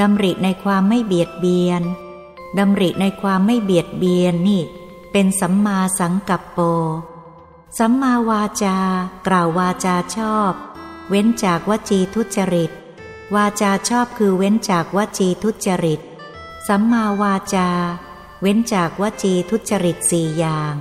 [0.00, 1.82] ดำริในความไม่เบียดเบียน
[2.58, 4.62] ดำริในความไม่เบียดเบียนนี่
[5.12, 6.58] เป็นสัมมาสังกัปโป
[7.78, 8.78] สัมมาวาจา
[9.26, 10.52] กล่าววาจาชอบ
[11.08, 12.72] เว้นจากวจีทุจริต
[13.34, 16.00] วาจาชอบคือเว้นจากวจีทุจริต
[16.68, 17.70] สัมมาวาจา
[18.42, 20.74] เว้นจากวจีทุจริตสี่อย่าง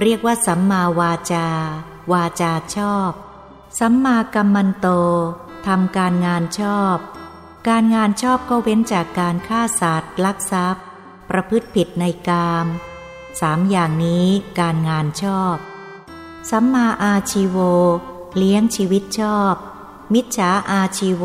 [0.00, 1.46] เรียกว่าสัมมาวาจา
[2.12, 3.12] วาจาชอบ
[3.80, 4.86] สัมมากัมมันโต
[5.66, 6.96] ทำการงานชอบ
[7.68, 10.84] การงานชอบก็เว้นจากการฆ่าสัตว์ลักทรัพย์
[11.28, 12.66] ประพฤติผิดในกาม
[13.40, 14.26] สามอย่างนี้
[14.58, 15.56] การงานชอบ
[16.50, 17.58] สัมมาอาชีโว
[18.36, 19.54] เลี้ยงชีวิตชอบ
[20.14, 21.24] มิจฉาอาชีโว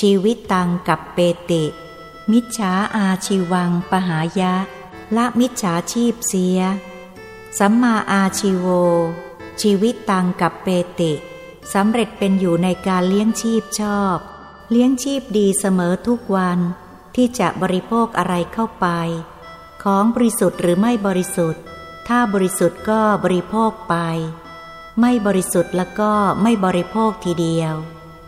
[0.00, 1.18] ชีวิตตังกับเป
[1.50, 1.64] ติ
[2.32, 4.54] มิจฉาอาชีวังปหายะ
[5.16, 6.60] ละมิจฉาชีพเสีย
[7.58, 8.66] สัมมาอาชีโว
[9.60, 10.68] ชีวิตตังกับเป
[11.00, 11.12] ติ
[11.74, 14.16] สำเร็จเป็นอยู่ในการเลี้ยงชีพชอบ
[14.70, 16.58] เลี้ยงชีพดีเสมอทุกวัน
[17.16, 18.86] ที่จะบริโภคอะไรเข้าไป
[19.82, 21.62] ของบริสุทธิ์หรือไม่บริสุทธิ์
[22.08, 23.96] ถ้าบริสุทธิ์ก็บริโภคไป
[25.00, 27.74] ไม่บริสุทธิ์แล้วก็ไม่บริโภคทีเดียว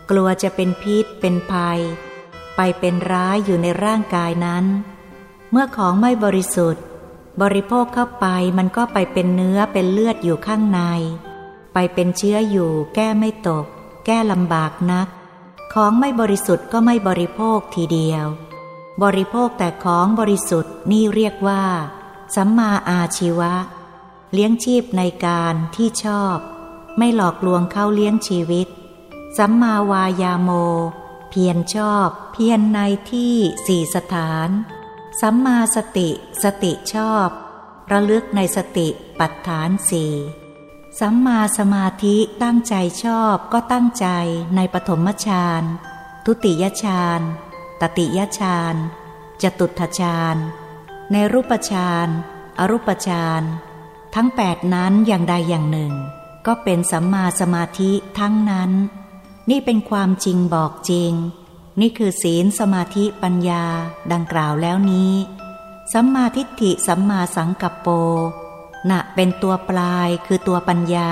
[0.09, 1.79] กลัวจะเป็นพิษเป็นภัย
[2.55, 4.65] ไปเป็นร้ายอยู่ในร่างกายนั้น
[5.51, 6.83] เมื่อของไม่บริสุทธิ์
[7.41, 10.81] บริโภคเข้าไปมันก็ไปเป็นเนื้อเป็นเลือดอยู่ข้างใน
[11.77, 13.65] ไปเป็นเชื้ออยู่ แก้ไม่ตก
[14.05, 15.07] แก้ลำบากนัก
[15.73, 18.25] ของไม่บริสุทธิ์ก็ไม่บริโภคทีเดียว
[19.03, 21.63] บริโภคแต่ของบริสุทธิ์นี่เรียกว่า
[22.35, 23.53] สัมมาอาชีวะ
[24.33, 26.37] เลี้ยงชีพในการที่ชอบ
[26.97, 28.67] ไม่หลอกลวงเข้าเลี้ยงชีวิต
[29.37, 30.49] สัมมาวายาโม
[31.29, 32.79] เพียรชอบ เพียรใน
[33.11, 33.35] ที่
[33.67, 34.49] สี่สถาน
[35.21, 36.09] สัมมาสติ
[36.43, 37.27] สติชอบ
[37.91, 38.87] ระลึกในสติ
[39.19, 40.13] ปัฏฐานสี่
[40.99, 44.07] สัมมาสมาธิตั้งใจชอบก็ตั้งใจ
[44.55, 45.63] ในปฐมฌาน
[46.25, 47.21] ทุติยฌาน
[47.81, 48.75] ตติยฌาน
[49.41, 50.37] จตุทฌาน
[51.11, 52.07] ในรูปฌาน
[52.59, 53.43] อรูปฌาน
[54.15, 55.93] ทั้งแปดนั้นอย่างใดอย่างหนึ่ง
[56.45, 58.71] ก็เป็นสัมมาสมาธิทั้งนั้น
[59.49, 61.11] นี่เป็นความจริงบอกจริง
[61.81, 63.65] นี่คือศีลสมาธิปัญญา
[64.11, 65.13] ดังกล่าวแล้วนี้
[65.93, 67.87] สัมมาทิฏฐิสัมมาสังกัปโป
[68.89, 71.11] นะเป็นตัวปลายคือตัวปัญญา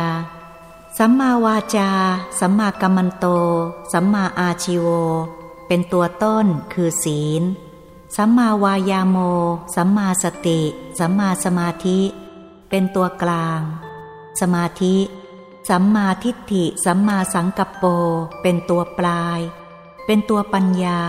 [0.98, 1.92] สัมมาวาจา
[2.40, 3.26] สัมมากัมมันโต
[3.92, 4.88] สัมมาอาชิโว
[5.68, 7.44] เป็นตัวต้นคือศีล
[8.16, 9.18] สัมมาวายาโม
[9.76, 10.62] สัมมาสติ
[11.00, 12.00] สัมมาสมาธิ
[12.70, 13.62] เป็นตัวกลาง
[14.40, 14.96] สมาธิ
[15.70, 17.84] สัมมาทิฏฐิ สัมมาสังกัปโป
[18.42, 19.40] เป็นตัวปลาย
[20.06, 21.02] เป็นตัวปัญญา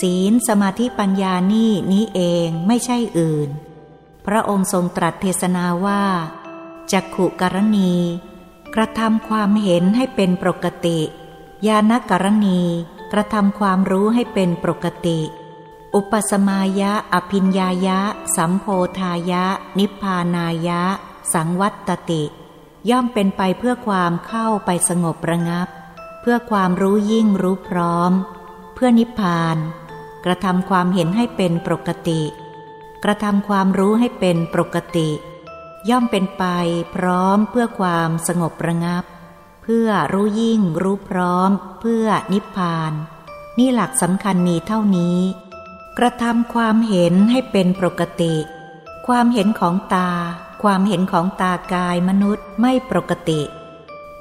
[0.00, 3.48] ศีลสมาธิปัญญานี่นี้เองไม่ใช่อื่น
[4.26, 6.02] พระองค์ทรงตรัสเทศนาว่า
[6.92, 7.92] จักขุกรณี
[8.74, 10.98] กระทำความเห็นให้เป็นปกติ
[11.66, 12.60] ญาณกรณี
[13.12, 15.18] กระทำความรู้ให้เป็นปกติ
[15.94, 17.98] อุปสมายะ อภิญญายะ
[18.36, 18.66] สัมโพ
[18.98, 19.44] ธายะ
[19.78, 20.82] นิพพานายะ
[21.32, 22.22] สังวัตติ
[22.90, 25.68] ย่อมเป็นไปเพื่อความเข้าไปสงบระงับ
[26.20, 28.12] เพื่อความรู้ยิ่งรู้พร้อม
[28.74, 29.56] เพื่อนิพพาน
[30.24, 32.22] กระทำความเห็นให้เป็นปกติ
[33.04, 35.10] กระทำความรู้ให้เป็นปกติ
[35.90, 36.44] ย่อมเป็นไป
[36.94, 39.04] พร้อมเพื่อความสงบระงับ
[39.62, 42.92] เพื่อรู้ยิ่งรู้พร้อม เพื่อนิพพาน
[43.58, 45.18] นี่หลักสำคัญมีเท่านี้
[45.98, 48.34] กระทำความเห็นให้เป็นปกติ
[49.06, 50.10] ความเห็นของตา
[50.62, 53.40] ความเห็นของตากายมนุษย์ไม่ปกติ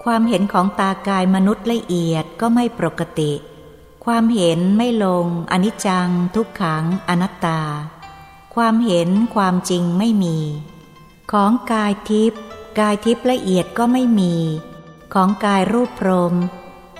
[0.04, 3.32] ความเห็นของตากายมนุษย์ละเอียดก็ไม่ปกติ
[4.06, 7.60] ความเห็นไม่ลงอนิจจัง ทุกขังอนัตตา
[8.55, 10.37] ความเห็นความจริงไม่มี
[11.31, 12.41] ของกายทิพย์
[12.79, 14.33] กายทิพย์ละเอียดก็ไม่มี
[15.13, 16.33] ของกายรูปพรม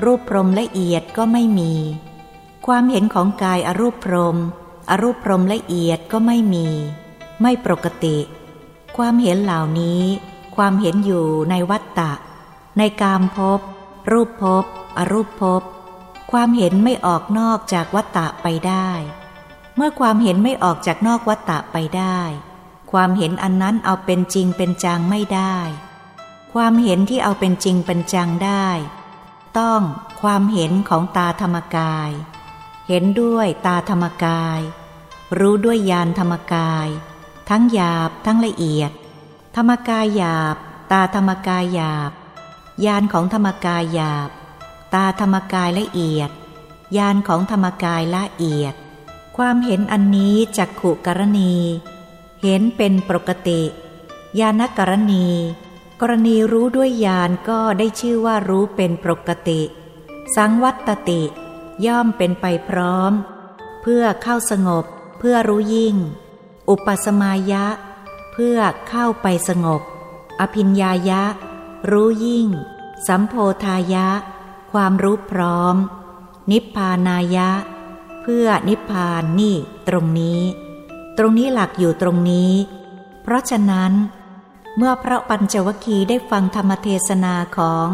[0.04, 1.74] รูปพรมละเอียดก็ไม่มี
[2.66, 4.38] ความเห็นของกายอรูปพรม
[4.90, 6.68] อรูปพรมละเอียดก็ไม่มี
[7.42, 8.18] ไม่ปกติ
[8.98, 10.02] ความเห็นเหล่านี้
[10.56, 12.12] ความเห็นอยู่ในวัตตะ
[12.78, 13.60] ในกามภพ
[14.12, 14.66] รูปภพ
[14.98, 15.62] อรูปภพ
[16.32, 18.90] ความเห็นไม่ออกนอกจากวัตตะไปได้
[19.84, 22.20] มื่อความเห็นไม่ออกจากนอกวัตตะไปได้
[22.92, 25.58] ความเห็นอันนั้นเอาเป็นจริงเป็นจังไม่ได้
[26.54, 28.68] ความเห็นที่เอาเป็นจริงเป็นจังได้
[29.60, 29.82] ต้อง
[30.22, 32.12] ความเห็นของตาธรรมกาย
[32.88, 34.60] เห็นด้วยตาธรรมกาย
[35.40, 36.88] รู้ด้วยญาณธรรมกาย
[37.50, 38.92] ทั้งหยาบทั้งละเอียด
[39.56, 40.56] ธรรมกายหยาบ
[40.92, 42.12] ตาธรรมกายหยาบ
[42.86, 44.30] ญาณของธรรมกายหยาบ
[44.94, 46.32] ตาธรรมกายละเอียด
[46.98, 48.76] ญาณของธรรมกายละเอียด
[49.44, 51.54] ความเห็นอันนี้จักขุกรณี
[52.42, 53.62] เห็นเป็นปกติ
[54.40, 55.28] ญาณกรณี
[56.02, 59.62] กรณีรู้ด้วยญาณก็ได้ชื่อว่ารู้เป็นปกติ
[60.36, 61.22] สังวัตติ
[61.86, 63.12] ย่อมเป็นไปพร้อม
[63.82, 64.86] เพื่อเข้าสงบ
[65.20, 65.96] เพื่อรู้ยิ่ง
[66.70, 67.66] อุปสมายะ
[68.34, 68.58] เพื่อ
[68.90, 69.82] เข้าไปสงบ
[70.40, 71.24] อภิญญายะ
[71.92, 72.48] รู้ยิ่ง
[73.08, 74.08] สัมโพธายะ
[74.72, 75.76] ความรู้พร้อม
[76.52, 77.50] นิพพานายะ
[78.22, 79.56] เพื่อนิพพานนี่
[79.88, 80.42] ตรงนี้
[81.18, 82.52] ตรงนี้หลักอยู่ตรงนี้
[83.24, 83.92] เพราะฉะนั้น
[84.78, 87.88] เมื่อพระปัญจวคีได้ฟังธรรมเทศนาของ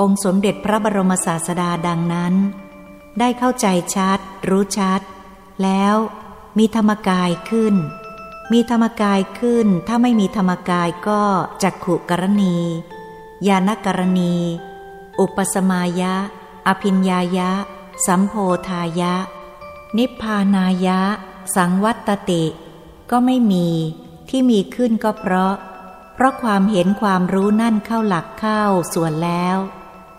[0.00, 2.34] องค์สมเด็จพระบรมศาสดาดังนั้น
[3.18, 4.18] ได้เข้าใจชัด
[4.48, 5.00] รู้ชัด
[5.62, 5.94] แล้ว
[6.58, 7.74] มีธรรมกายขึ้น
[8.52, 11.22] มีธรรมกายขึ้น ถ้าไม่มีธรรมกายก็
[11.62, 12.56] จักขุกรณี
[13.48, 14.34] ญาณกรณี
[15.20, 16.14] อุปสมายะ
[16.66, 17.50] อภิญญายะ
[18.06, 18.34] สัมโพ
[18.68, 19.14] ธายะ
[19.96, 21.00] นิพพานายะ
[21.56, 22.44] สังวัตติ
[23.10, 23.68] ก็ไม่มี
[24.28, 25.54] ที่มีขึ้นก็เพราะ
[26.14, 28.62] เพราะความเห็นความรู้นั่นเข้าหลักเข้า
[28.94, 29.56] ส่วนแล้ว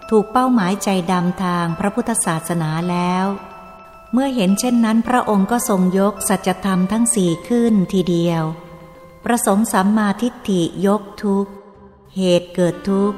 [0.09, 3.25] ถูกเป้าหมายใจดำทางพระพุทธศาสนาแล้ว
[4.13, 8.43] เมื่อเห็นเช่นนั้น พระองค์ก็ทรงยกสัจธรรมทั้งสี่ขึ้นทีเดียว
[9.25, 11.47] ประสงค์สัมมาทิฏฐิยกทุก
[12.17, 13.13] เหตุเกิดทุก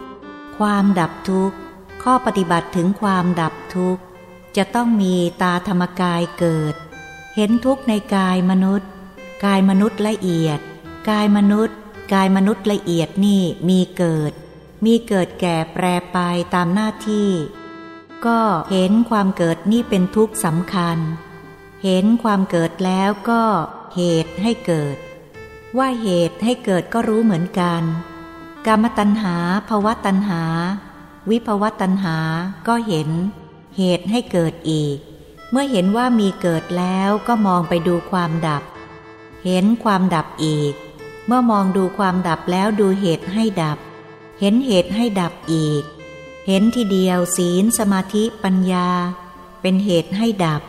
[0.57, 1.55] ความดับทุกข์
[2.03, 4.01] ข้อปฏิบัติถึงความดับทุกข์
[4.57, 6.75] จะต้องมีตาธรรมกายเกิด
[7.35, 8.89] เห็นทุกข์ในกายมนุษย์
[9.45, 10.59] กายมนุษย์ละเอียด
[11.09, 11.77] กายมนุษย์
[12.13, 14.31] กายมนุษย์ละเอียดนี่มีเกิด
[14.85, 16.17] มีเกิดแก่แปรไป
[16.53, 17.29] ตามหน้าที่
[18.25, 18.39] ก็
[18.71, 20.97] เห็นความเกิดนี่เป็นทุกข์สำคัญ
[21.83, 23.43] เห็นความเกิดแล้วก็
[23.95, 24.97] เหตุให้เกิด
[25.77, 27.81] ว่าเหตุให้เกิดก็รู้เหมือนกัน
[28.67, 29.35] กรรมตัณหา
[29.69, 30.43] ภวะตัณหา
[31.29, 32.17] วิภวะตัณหา
[32.67, 33.09] ก็เห็น
[33.77, 34.97] เหตุให้เกิดอีก
[35.51, 38.63] เมื่อเห็นว่ามีเกิดแล้วก็มองไปดูความดับ
[39.45, 40.73] เห็นความดับอีก
[41.27, 43.77] เมื่อมองดูความดับแล้วดูเหตุให้ดับ
[44.39, 45.83] เห็นเหตุให้ดับอีก
[46.47, 48.87] เห็นทีเดียวศีลสมาธิปัญญา
[49.61, 50.61] เป็นเหตุให้ดับ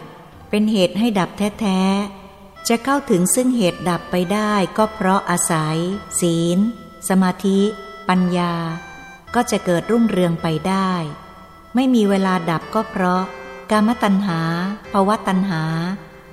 [0.50, 5.78] เป็นเหตุให้ดับแท้ๆ จะเข้าถึงซึ่งเหตุดับไปได้ก็เพราะอาศัย
[6.20, 6.58] ศีล
[7.08, 7.60] สมาธิ
[8.08, 8.54] ปัญญา
[9.34, 10.92] ก็จะเกิดรุ่งเรืองไปได้
[11.74, 13.22] ไม่มีเวลาดับก็เพราะ
[13.70, 14.40] กามตัณหา
[14.92, 15.62] ภาวะตัณหา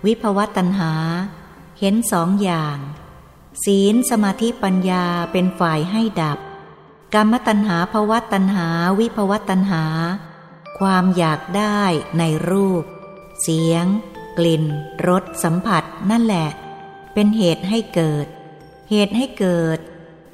[0.05, 0.91] วิภวะตัณหา
[1.79, 2.77] เห็นสองอย่าง
[3.63, 6.39] ศีลสมาธิปัญญาเป็นฝ่ายให้ดับ
[7.13, 8.67] กามตัณหาภวะตัณหา
[8.99, 9.83] วิภวะตัณหา
[10.79, 11.81] ความอยากได้
[12.17, 12.83] ในรูป
[13.41, 13.85] เสียง
[14.37, 14.63] กลิ่น
[15.07, 16.49] รสสัมผัสนั่นแหละ
[17.13, 18.27] เป็นเหตุให้เกิด
[18.89, 19.79] เหตุให้เกิด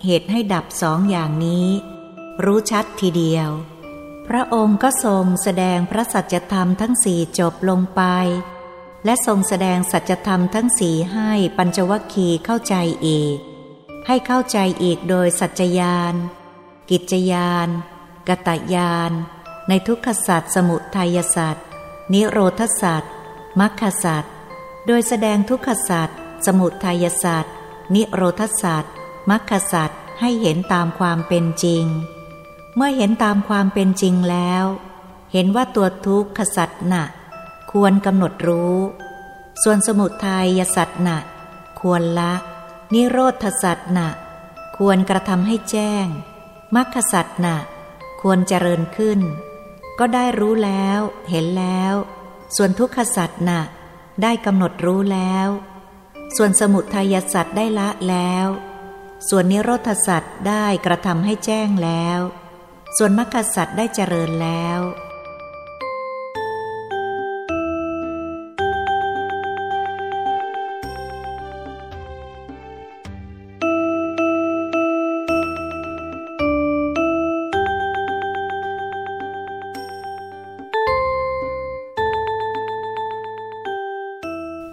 [0.05, 1.67] เหตุให้ดับสองอย่างนี้
[2.43, 3.49] รู้ชัดทีเดียว
[4.29, 8.01] พระองค์ก็ทรงแสดงพระสัจธรรมทั้งสี่จบลงไป
[9.05, 12.75] และทรงแสดงสัจธรรมทั้งสี่ให้ปัญจวัคคีย์เข้าใจ
[13.07, 13.37] อีก
[14.07, 16.15] ให้เข้าใจอีกโดยสัจจยาน
[16.89, 17.69] กิจยาน
[18.27, 19.11] กตยาน
[19.67, 21.65] ในทุกขสัตว์สมุทัยสัตว์
[22.13, 23.13] นิโรธสัตว์
[23.59, 24.33] มรรคสัตว์
[24.87, 27.53] โดยแสดงทุกขสัตว์สมุทัยสัตว์
[27.95, 28.93] นิโรธสัตว์
[29.29, 31.85] มรรคสัตว์ให้เห็นตามความเป็นจริง
[32.75, 34.65] เมื่อเห็นตามความเป็นจริงแล้ว
[35.31, 37.05] เห็นว่าตัวทุกขสัตว์น่ะ
[37.71, 38.77] ควรกำหนดรู้
[39.63, 41.19] ส่วนสมุทัยสัตว์น่ะ
[41.79, 42.33] ควรละ
[42.93, 44.09] นิโรธสัตว์น่ะ
[44.77, 46.05] ควรกระทำให้แจ้ง
[46.75, 47.57] มรรคสัตว์น่ะ
[48.21, 49.19] ควรเจริญขึ้น
[49.99, 51.93] ก็ได้รู้แล้ว เห็นแล้ว
[52.55, 53.61] ส่วนทุกขสัตว์น่ะ
[54.21, 55.47] ได้กำหนดรู้แล้ว
[56.35, 58.47] ส่วนสมุทัยสัตว์ได้ละแล้ว
[59.29, 62.19] ส่วนนิโรธสัตว์ได้กระทำให้แจ้งแล้ว
[62.97, 64.81] ส่วนมรรคสัตว์ได้เจริญแล้ว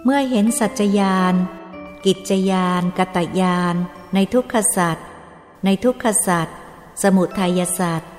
[0.05, 1.35] เมื่อเห็นสัจจยาน
[2.05, 3.75] กิจยานกตยาน
[4.13, 5.07] ในทุกขสัตว์
[5.65, 6.57] ในทุกขสัตว์
[7.01, 8.11] สมุทัยศาสตว์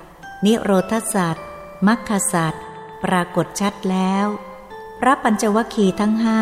[0.44, 1.46] นิโรธศาสตว์
[1.86, 2.64] มัคคสัตว์
[3.04, 4.26] ปรากฏชัดแล้ว
[5.00, 6.40] พระปัญจวคีทั้งห้า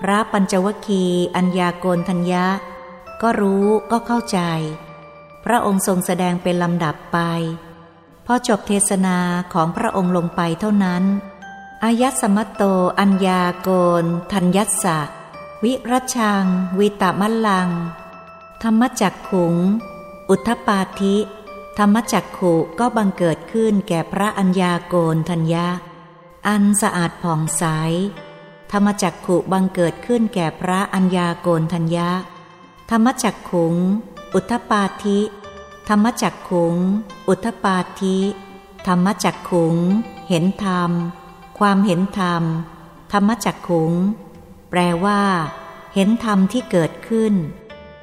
[0.00, 1.04] พระปัญจวคี
[1.36, 2.46] อัญญาโกนทัญญะ
[3.22, 4.40] ก็รู้ก็เข้าใจ
[5.44, 7.18] พระองค์ทรงแสดงเป็นลำดับไป
[8.26, 9.18] พอจบเทศนา
[9.52, 11.04] ของพระองค์ลงไปเท่านั้น
[11.84, 12.62] อายัสมัตโต
[12.98, 13.70] อัญญาโก
[14.02, 14.98] น ทัญยัสสะ
[15.64, 16.44] วิรชัง
[16.78, 17.68] วิตามัลลัง
[18.62, 19.54] ธรรมจักขุง
[20.30, 21.16] อุทธปาธิ
[21.78, 25.66] ธรรมจักขุก็บังเกิดขึ้นแก่พระอัญญาโกนทัญญะ
[26.48, 27.64] อันสะอาดผ่องใส
[28.72, 32.10] ธรรมจักขุบังเกิดขึ้นแก่พระอัญญาโกนทัญญะ
[32.90, 33.74] ธรรมจักขุง
[34.34, 35.20] อุทธปาธิ
[35.88, 36.76] ธรรมจักขุง
[37.28, 38.18] อุทธปาธิ
[38.86, 39.76] ธรรมจักขุง
[40.28, 40.90] เห็นธรรม
[41.58, 42.42] ความเห็นธรรม
[43.12, 43.92] ธรรมจักขุง
[44.70, 45.20] แปลว่า
[45.94, 47.34] เห็นธรรมที่เกิดขึ้น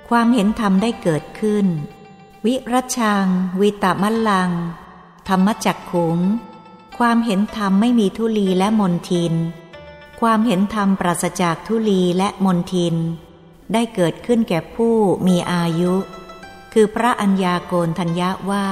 [0.09, 1.65] ความเห็นธรรมได้เกิดขึ้น
[2.45, 3.25] วิรัชัง
[3.61, 4.51] วิตามัลลัง
[5.27, 6.19] ธรรมจักขุง
[6.97, 9.33] ความเห็นธรรมไม่มีทุลีและมนทิน
[10.21, 12.95] ความเห็นธรรมปราศจากทุลีและมนทิน
[13.73, 14.95] ได้เกิดขึ้นแก่ผู้
[15.27, 15.93] มีอายุ
[16.73, 18.67] คือพระัญญาโกนทัญญาว่า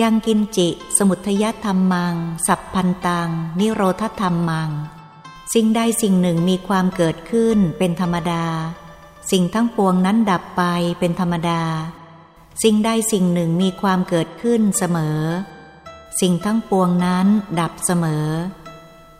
[0.00, 2.14] ยังกินจิ สมุทยธรรมมัง
[2.46, 4.70] สัพพันตัง นิโรธธรรมมัง
[5.54, 8.46] สิ่งใดสิ่งหนึ่งมีความเกิดขึ้นเป็นธรรมดา
[9.30, 10.62] สิ่งทั้งปวงนั้นดับไป
[10.98, 11.62] เป็นธรรมดา
[12.62, 15.20] สิ่งใดสิ่งหนึ่งมีความเกิดขึ้นเสมอ
[16.20, 17.26] สิ่งทั้งปวงนั้น
[17.60, 18.28] ดับเสมอ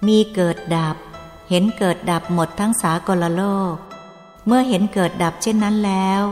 [0.06, 0.96] มีเกิดดับ
[1.48, 3.74] เห็นเกิดดับหมดทั้งสากลโลก
[4.46, 6.22] เมื่อเห็นเกิดดับเช่นนั้นแล้ว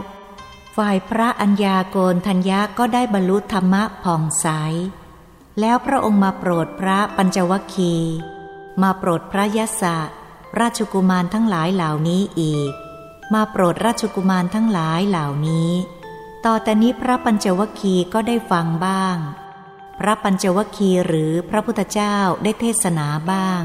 [0.77, 4.47] ฝ่ายพระอัญญาโกนทัญญาก็ได้บรรลุธรรมะผ่องใส
[5.61, 7.95] แล้วพระองค์มาโปรดพระปัญจวัคคี
[8.83, 9.99] มาโปรดพระยศะ
[10.61, 12.73] ราชกุมารทั้งหลายเหล่านี้อีก
[13.35, 15.71] มาโปรดราชกุมารทั้งหลายเหล่านี้
[16.45, 19.17] ต่อแต่นี้พระปัญจวคีก็ได้ฟังบ้าง
[19.99, 23.63] พระปัญจวคีหรือพระพุทธเจ้าได้เทศนาบ้าง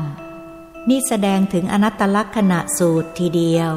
[0.90, 3.72] นี่แสดงถึงอนัตตลักษณะสูตรทีเดียว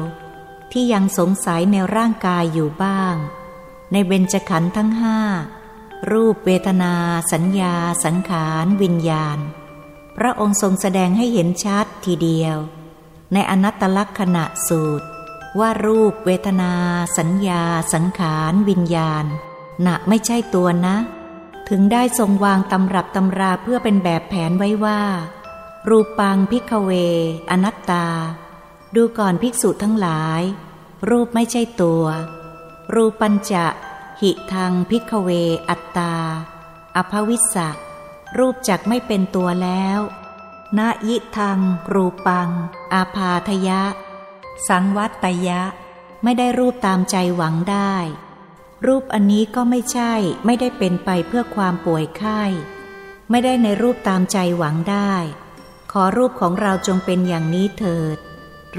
[0.71, 3.15] ที่ยังสงสัยในร่างกายอยู่บ้าง
[3.91, 5.19] ในเบญจขันธ์ทั้งห้า
[6.11, 6.93] รูปเวทนา
[7.31, 9.39] สัญญา สังขาร วิญญาณ
[10.17, 12.57] พระองค์ทรงแสดงให้เห็นชัดทีเดียว
[13.33, 15.07] ในอนัตตลักษณะสูตร
[15.59, 16.73] ว่ารูปเวทนา
[17.17, 17.63] สัญญา
[17.93, 19.25] สังขารวิญญาณ
[19.81, 20.95] หนะไม่ใช่ตัวนะ
[21.69, 25.01] ถึงได้ทรงวางตำรับตำราเพื่อเป็นแบบแผนไว้ว่า
[25.89, 26.89] รูปังพิกเว
[27.49, 28.07] อนัตตา
[28.95, 30.41] ดูก่อนภิกษุทั้งหลาย
[31.09, 32.05] รูปไม่ใช่ตัว
[32.93, 33.65] รูปัญจะ
[34.21, 35.29] หิทางพิกเว
[35.69, 36.13] อัตตา
[36.95, 37.69] อภวิสะ
[38.37, 39.99] รูปจักไม่เป็นตัวแล้ว
[40.77, 41.59] นายิทัง
[41.93, 42.49] รูปัง
[42.93, 43.81] อาพาทยะ
[44.67, 45.61] สังวัตตยะ
[46.23, 47.95] ไม่ได้รูปตามใจหวังได้
[48.85, 50.13] รูปอันนี้ก็ไม่ใช่
[50.45, 52.41] ไม่ได้เป็นไปเพื่อความป่วยไข้
[53.29, 55.13] ไม่ได้ในรูปตามใจหวังได้
[55.91, 58.17] ขอรูปของเราจงเป็นอย่างนี้เถิด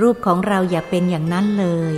[0.00, 1.94] รูปของเราอย่าเป็นอย่างนั้นเลย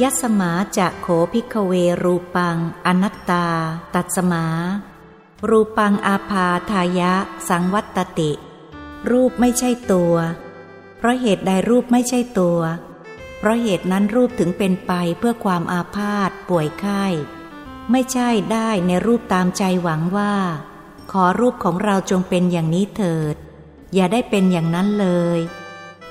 [0.00, 1.72] ยัสมาจะโขพิกเว
[2.04, 3.46] รูปัง อนัตตา
[3.94, 4.46] ตัดสมา
[5.48, 7.12] รูปังอาภาทายะ
[7.48, 8.32] สังวัตติ
[9.10, 10.14] รูปไม่ใช่ตัว
[10.96, 12.60] เพราะเหตุใดรูปไม่ใช่ตัว
[13.46, 17.04] ราะเหตุนั้นรูปถึงเป็นไปเพื่อความอาพาธป่วยไข้
[17.90, 20.34] ไม่ใช่ได้ในรูปตามใจหวังว่า
[21.12, 23.36] ขอรูปของเราจงเป็นอย่างนี้เถิด
[23.94, 25.38] อย่าได้เป็นอย่างนั้นเลย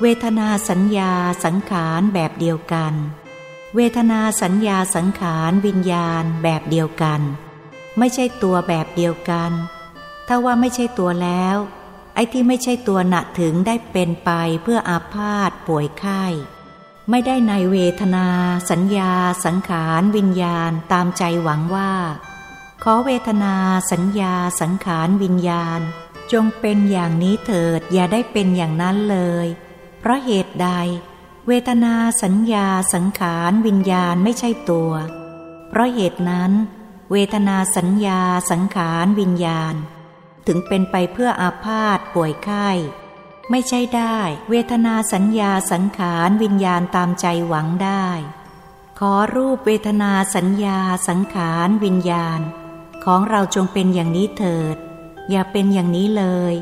[0.01, 1.13] เวทนาสัญญา
[1.45, 2.93] สังขารแบบเดียวกัน
[3.75, 7.21] เวทนาสัญญาสังขารวิญญาณแบบเดียวกัน
[7.97, 9.51] ไม่ใช่ตัวแบบเดียวกัน
[10.27, 11.57] ถ้าว่าไม่ใช่ตัวแล้ว
[12.15, 14.31] ไอ้ที่ไม่ใช่ตัวหนักถึงได้เป็นไป
[14.63, 16.23] เพื่ออาพาธป่วยไข้
[17.09, 18.27] ไม่ได้ในเวทนา
[18.71, 19.11] สัญญา
[19.45, 21.93] สังขารวิญญาณตามใจหวังว่า
[22.83, 23.55] ขอเวทนา
[23.91, 25.79] สัญญา สังขารวิญญาณ
[26.31, 29.47] จงเป็นอย่างนี้เถิดอย่าได้เป็นอย่างนั้นเลย
[29.99, 30.69] เพราะเหตุใด
[31.47, 31.93] เวทนา
[32.23, 34.91] สัญญา สังขารวิญญาณไม่ใช่ตัว
[35.69, 36.51] เพราะเหตุนั้น
[37.11, 39.75] เวทนาสัญญา สังขารวิญญาณ
[40.47, 42.69] ถึงเป็นไปเพื่ออาพาธป่วยไข้
[43.51, 44.17] ไม่ใช่ได้
[44.49, 48.07] เวทนาสัญญาสังขารวิญญาณตามใจหวังได้
[48.99, 52.39] ขอรูปเวทนาสัญญาสังขารวิญญาณ
[53.05, 54.77] ของเราจงเป็นอย่างนี้เถิด
[55.29, 56.53] อย่าเป็นอย่างนี้เลย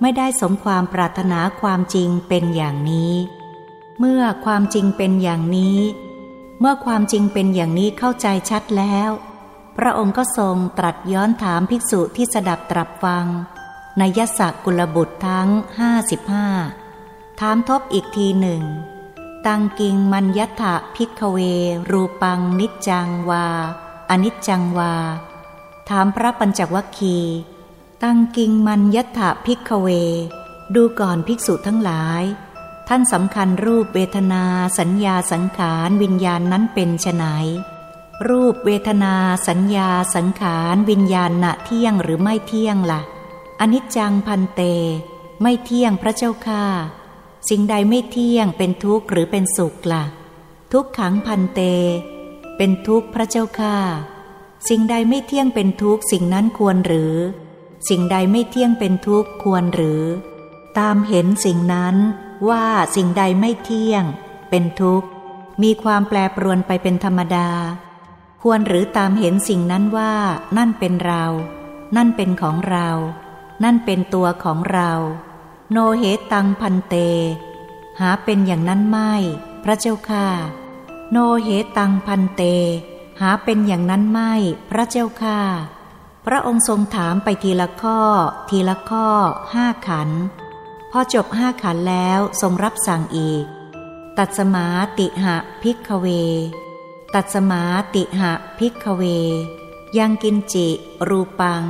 [0.00, 3.14] ไม่ได้สมความปรารถนาความจริงเป็นอย่างนี้
[3.98, 5.80] เมื่อความจริงเป็นอย่างนี้
[6.60, 9.10] เมื่อความจริงเป็นอย่างนี้เข้าใจชัดแล้ว
[9.76, 13.26] พระองค์ก็ทรงตรัสย้อนถามภิกษุที่สดับตรับฟัง
[14.00, 16.46] นยศกุลบุตรทั้งห้าสิบห้า
[17.40, 18.62] ถามทบอีกทีหนึ่ง
[19.46, 21.38] ตังกิงมัญยัตะพิกเว
[21.90, 23.46] รูปังนิจจังวา
[24.10, 24.94] อนิจจังวา
[25.88, 27.18] ถามพระปัญจวัคคี
[28.02, 29.88] ตั้งกิงมันยัตถะพิกเว
[30.74, 32.22] ดูก่อนภิกษุทั้งหลาย
[32.88, 34.44] ท่านสำคัญรูปเวทนา
[34.78, 37.24] สัญญาสังขารวิญญาณนนั้นเป็นไฉน
[38.28, 39.14] รูปเวทนา
[39.48, 43.00] สัญญาสังขารวิญญาณณะเที่ยงหรือไม่เที่ยงละ่ะ
[43.60, 44.62] อนิจจังพันเต
[45.42, 46.64] ไม่เที่ยงพระเจ้าค่า
[47.48, 50.04] สิ่งใดไม่เที่ยงเป็นทุกข์หรือเป็นสุขละ่ะ
[50.72, 51.60] ทุกขังพันเต
[52.56, 53.76] เป็นทุกข์พระเจ้าค่า
[54.68, 57.14] สิ่งใดไม่เที่ยงเป็นทุกข์สิ่งนั้นควรหรือ
[57.88, 60.02] สิ่งใดไม่เที่ยงเป็นทุกข์ควรหรือ
[60.78, 61.96] ตามเห็นสิ่งนั้น
[62.48, 62.64] ว่า
[62.96, 64.04] สิ่งใดไม่เที่ยง
[64.50, 65.08] เป็นทุกข์
[65.62, 67.48] มีความแปรปรวนไปเป็นธรรมดา
[68.42, 70.12] ควรหรือตามเห็นสิ่งนั้นว่า
[70.56, 71.24] นั่นเป็นเรา
[71.96, 72.88] นั่นเป็นของเรา
[73.62, 74.90] นั่นเป็นตัวของเรา
[75.72, 76.94] โนเหตังพันเต
[78.00, 79.12] หาเป็นอย่างนั้นไม่
[79.64, 80.26] พระเจ้าค่ะ
[81.10, 82.42] โนเหตังพันเต
[83.20, 84.32] หาเป็นอย่างนั้นไม่
[84.70, 85.40] พระเจ้าค่ะ
[86.26, 87.98] พระองค์ทรงถามไปทีละข้อ
[88.48, 89.06] ทีละข้อ
[89.54, 90.10] ห้าขัน
[90.90, 93.44] พอจบห้าขันแล้วทรงรับสั่งอีก
[94.18, 94.66] ตัดสมา
[94.98, 96.06] ติหะพิกเว
[97.14, 97.62] ตัดสมา
[97.94, 99.02] ติหะพิกเว
[99.98, 100.68] ยังกินจิ
[101.08, 101.64] รูปัง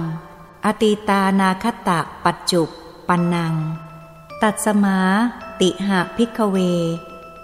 [0.65, 2.69] อติตานาค ตะปัจจุป
[3.09, 3.55] ปันนัง
[4.43, 4.99] ตัดสมา
[5.61, 6.57] ติหะพิกเว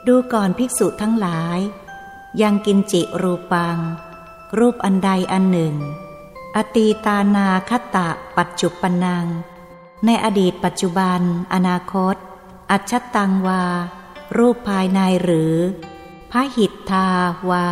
[0.07, 1.59] ดูก่อนภิกษุทั้งหลาย
[2.43, 3.79] ยังกินจิรูปัง
[4.59, 5.75] รูปอันใดอันหนึ่ง
[6.57, 9.27] อตีตานาคตะปัจจุปนัง
[10.05, 11.21] ในอดีตปัจจุบัน
[11.55, 12.17] อนาคต
[12.71, 13.65] อัจฉตังวา
[14.37, 15.55] รูปภายในหรือ
[16.31, 17.07] พระหิตทา
[17.51, 17.69] วา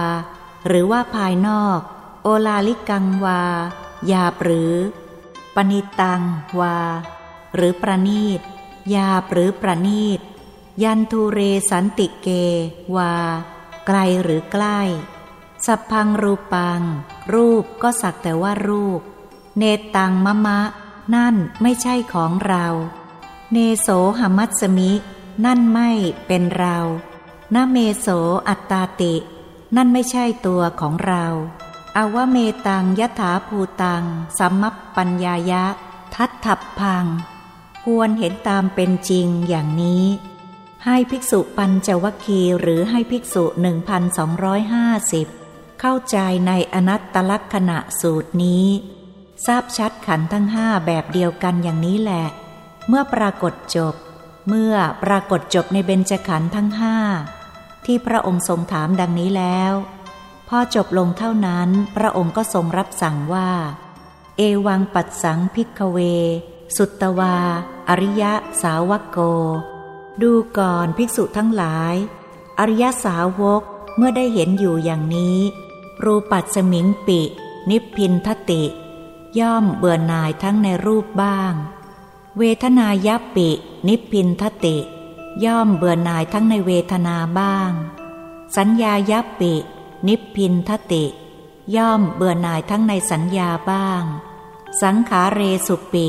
[0.67, 1.81] หรือว่าภายนอก
[2.23, 3.43] โอลาลิกังวา
[4.13, 4.75] ยาหรือ
[5.73, 6.23] ณิตัง
[6.61, 6.79] วา
[7.55, 8.41] หรือประนีต
[8.95, 10.21] ยาหรือประนีต
[10.83, 11.41] ยันทูเร
[11.71, 12.29] สันติเก
[12.97, 13.15] วา
[13.87, 14.81] ไกลหรือใกล้
[15.67, 16.81] สัพพังรูปัง
[17.33, 19.01] รูปก็สักแต่ว่ารูป
[19.59, 19.63] เน
[19.97, 20.61] ตังมะมะ
[21.15, 22.67] นั่นไม่ใช่ของเรา
[23.53, 23.89] เนโส
[24.19, 24.93] หมัตสมิ
[25.45, 25.91] นั่นไม่
[26.27, 26.77] เป็นเรา
[27.55, 28.07] นาเมโส
[28.49, 29.15] อัตตาติ
[29.77, 31.25] นั่นไม่ใช่ตัวของเรา
[31.99, 32.37] อาวเม
[32.67, 34.05] ตังยถาภูตัง
[34.39, 34.65] สัมม
[34.97, 35.65] ปัญญายะ
[36.15, 37.05] ทัตถับพัง
[37.85, 40.05] ควรเห็นตามเป็นจริงอย่างนี้
[40.85, 43.45] ให้ภิกษุปัญจวัคคีหรือให้ภิกษุ
[45.03, 48.67] 1,250เข้าใจในอนัตตลักษณะสูตรนี้
[49.47, 52.25] ทราบชัดขันทั้งห้าแบบเดียวกันอย่างนี้แหละ
[52.89, 53.95] เมื่อปรากฏจบ
[54.49, 56.97] เมื่อปรากฏจบในเบญจขันธ์ทั้งห้า
[57.85, 59.73] ที่พระองค์ทรงถามดังนี้แล้ว
[60.49, 63.51] พอจบลงเท่านั้น พระองค์ก็ทรงรับสั่งว่า
[64.37, 65.99] เอวังปัดสังพิกเว
[66.77, 67.37] สุตตวา
[67.89, 68.33] อริยะ
[68.63, 69.19] สาวกโก
[70.23, 71.95] ดูก่อนภิกษุทั้งหลาย
[72.59, 73.63] อริยสาวก
[73.97, 75.39] เมื่อได้เห็นอยู่อย่างนี้
[76.05, 77.21] รูปัดสมิงปิ
[77.71, 78.63] นิพพินทติ
[79.41, 81.53] ย่อมเบื่อหน่ายทั้งในรูปบ้าง
[82.39, 83.49] เวทนายปิ
[83.89, 84.77] นิพพินทติ
[85.45, 87.71] ย่อมเบื่อหน่ายทั้งในเวทนาบ้าง
[88.57, 89.55] สัญญายปิ
[90.07, 91.05] นิพพินทติ
[91.77, 94.03] ย่อมเบื่อหน่ายทั้งในสัญญาบ้าง
[94.83, 96.07] สังขาเรสุปิ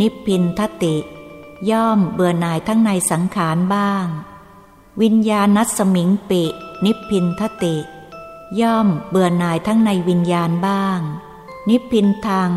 [0.00, 0.96] นิพพินทติ
[1.70, 4.06] ย่อมเบื่อหน่ายทั้งในสังขารบ้าง
[5.02, 6.42] วิญญาณัสมิงปิ
[6.84, 7.76] นิพพินทติ
[8.60, 11.00] ย่อมเบื่อหน่ายทั้งในวิญญาณบ้าง
[11.68, 12.50] นิพพินทาง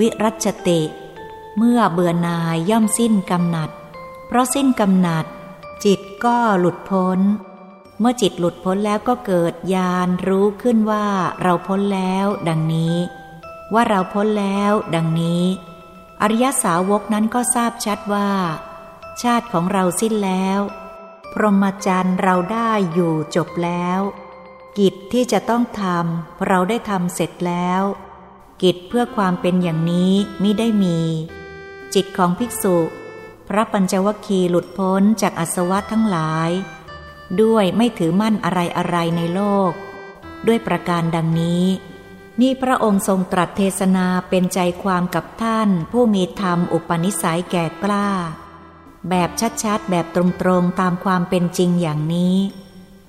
[0.00, 0.80] วิรัชติ
[1.56, 3.70] เมื่อเบื่อหน่ายย่อมสิ้นกำหนัด
[4.26, 5.26] เพราะสิ้นกำหนัด
[5.84, 7.18] จิตก็หลุดพ้น
[8.00, 11.06] เมื่อจิตหลุดพ้นแล้วก็เกิดญาณรู้ขึ้นว่า
[11.42, 12.96] เราพ้นแล้ว ดังนี้
[13.74, 15.44] ว่าเราพ้นแล้ว ดังนี้
[16.22, 18.30] อริยสาวกนั้นก็ทราบชัดว่า
[19.22, 20.60] ชาติของเราสิ้นแล้ว
[21.32, 24.00] พรหมจรรย์เราได้อยู่จบแล้ว
[24.78, 27.82] กิจที่จะต้องทำเราได้ทำเสร็จแล้ว
[28.62, 30.98] กิจเพื่อความเป็นอย่างนี้มิได้มี
[31.94, 32.76] จิตของภิกษุ
[33.48, 36.50] พระปัญจวคีหลุดพ้นจากอสวะทั้งหลาย
[37.42, 39.72] ด้วยไม่ถือมั่นอะไรอะไรในโลก
[40.46, 41.66] ด้วยประการดังนี้
[42.40, 48.08] นี่พระองค์ทรงตรัสเทศนาเป็นใจความกับท่าน ผู้มีธรรมอุปนิสัยแก่กล้า
[49.08, 49.30] แบบ
[49.62, 50.22] ชัดๆ แบบตร
[50.60, 52.36] งๆตามความเป็นจริงอย่างนี้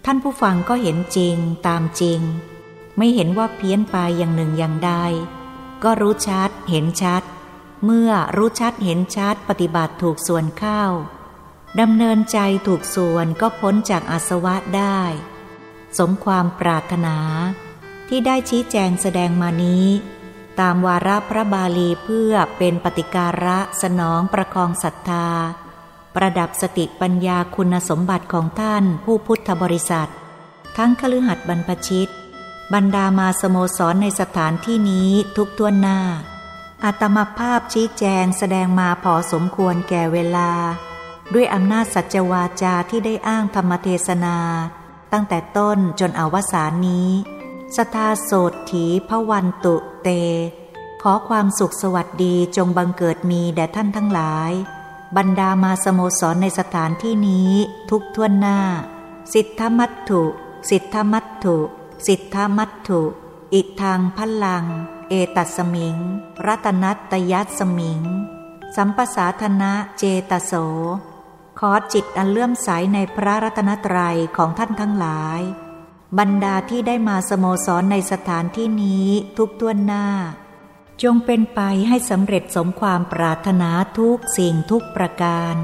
[0.05, 1.35] ท่านผู้ฟังก็เห็นจริง
[1.67, 2.21] ตามจริง
[2.97, 4.93] ไม่เห็นว่าเพี้ยนไปอย่างหนึ่งอย่างใด
[5.83, 7.23] ก็รู้ชัดเห็นชัด
[7.85, 10.83] เมื่อรู้ชัดเห็นชัดปฏิบัติถูกส่วนเข้า
[11.79, 15.01] ดำเนินใจถูกส่วนก็พ้นจากอาสวะได้
[15.97, 17.17] สมความปรารถนา
[18.07, 19.85] ที่ได้ชี้แจงแสดงมานี้
[20.59, 25.27] ตามวาระพระบาลีเพื่อเป็นปฏิการะสนองประคองศรัทธา
[26.15, 30.09] ประดับสติปัญญาคุณสมบัติของท่านผู้พุทธบริษัท
[30.77, 32.11] ทั้งคฤหัสถ์บรรพชิต
[32.73, 35.99] บรรดามาสโมสรในสถานที่นี้ทุกตัวหน้า
[36.83, 40.51] อาตมาภาพชี้แจงแสดงมาพอสมควรแก่เวลา
[41.33, 44.37] ด้วยอำนาจสัจวาจาที่ได้อ้างธรรมเทศนา
[45.13, 47.09] ตั้งแต่ต้นจนอวสานนี้
[47.75, 48.31] สทาโส
[48.71, 50.09] ถีพวันตุเต
[51.01, 54.51] ขอความสุขสวัสดีจงบังเกิดมีแด่ท่านทั้งหลาย
[55.17, 57.51] บรรดามาสโมสรในสถานที่นี้
[57.89, 58.59] ทุกท่วนหน้า
[59.33, 60.23] สิทธมัตถุ
[60.69, 61.57] สิทธมัตถุ
[62.07, 63.01] สิทธมัตถุ
[63.53, 64.65] อิทางพลัง
[65.09, 65.97] เอตัสมิง
[66.45, 68.01] รัตนัตยัสมิง
[68.75, 70.53] สัมปสาธนะเจตโส
[71.63, 75.41] ขอจิตอันเลื่อมใสในพระรัตนตรัยของท่านทั้งหลาย
[76.19, 79.07] บรรดาที่ได้มาสโมสรในสถานที่นี้
[79.37, 80.05] ทุกต้วนหน้า
[81.03, 85.55] จงเป็นไปให้สำเร็จสมความปรารถนาทุกสิ่งทุกประการ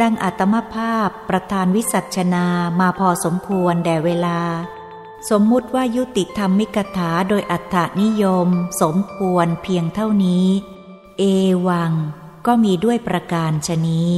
[0.00, 2.46] ดังอัตมภาพประธานวิสัชนา
[2.80, 4.40] มาพอสมควรแด่เวลา
[5.30, 8.48] สมมุติว่ายุติธรรมมิกถาโดยอัตถนิยม
[8.82, 10.46] สมควรเพียงเท่านี้
[11.18, 11.22] เอ
[11.68, 11.92] วัง
[12.46, 14.12] ก็มีด้วยประการชนี้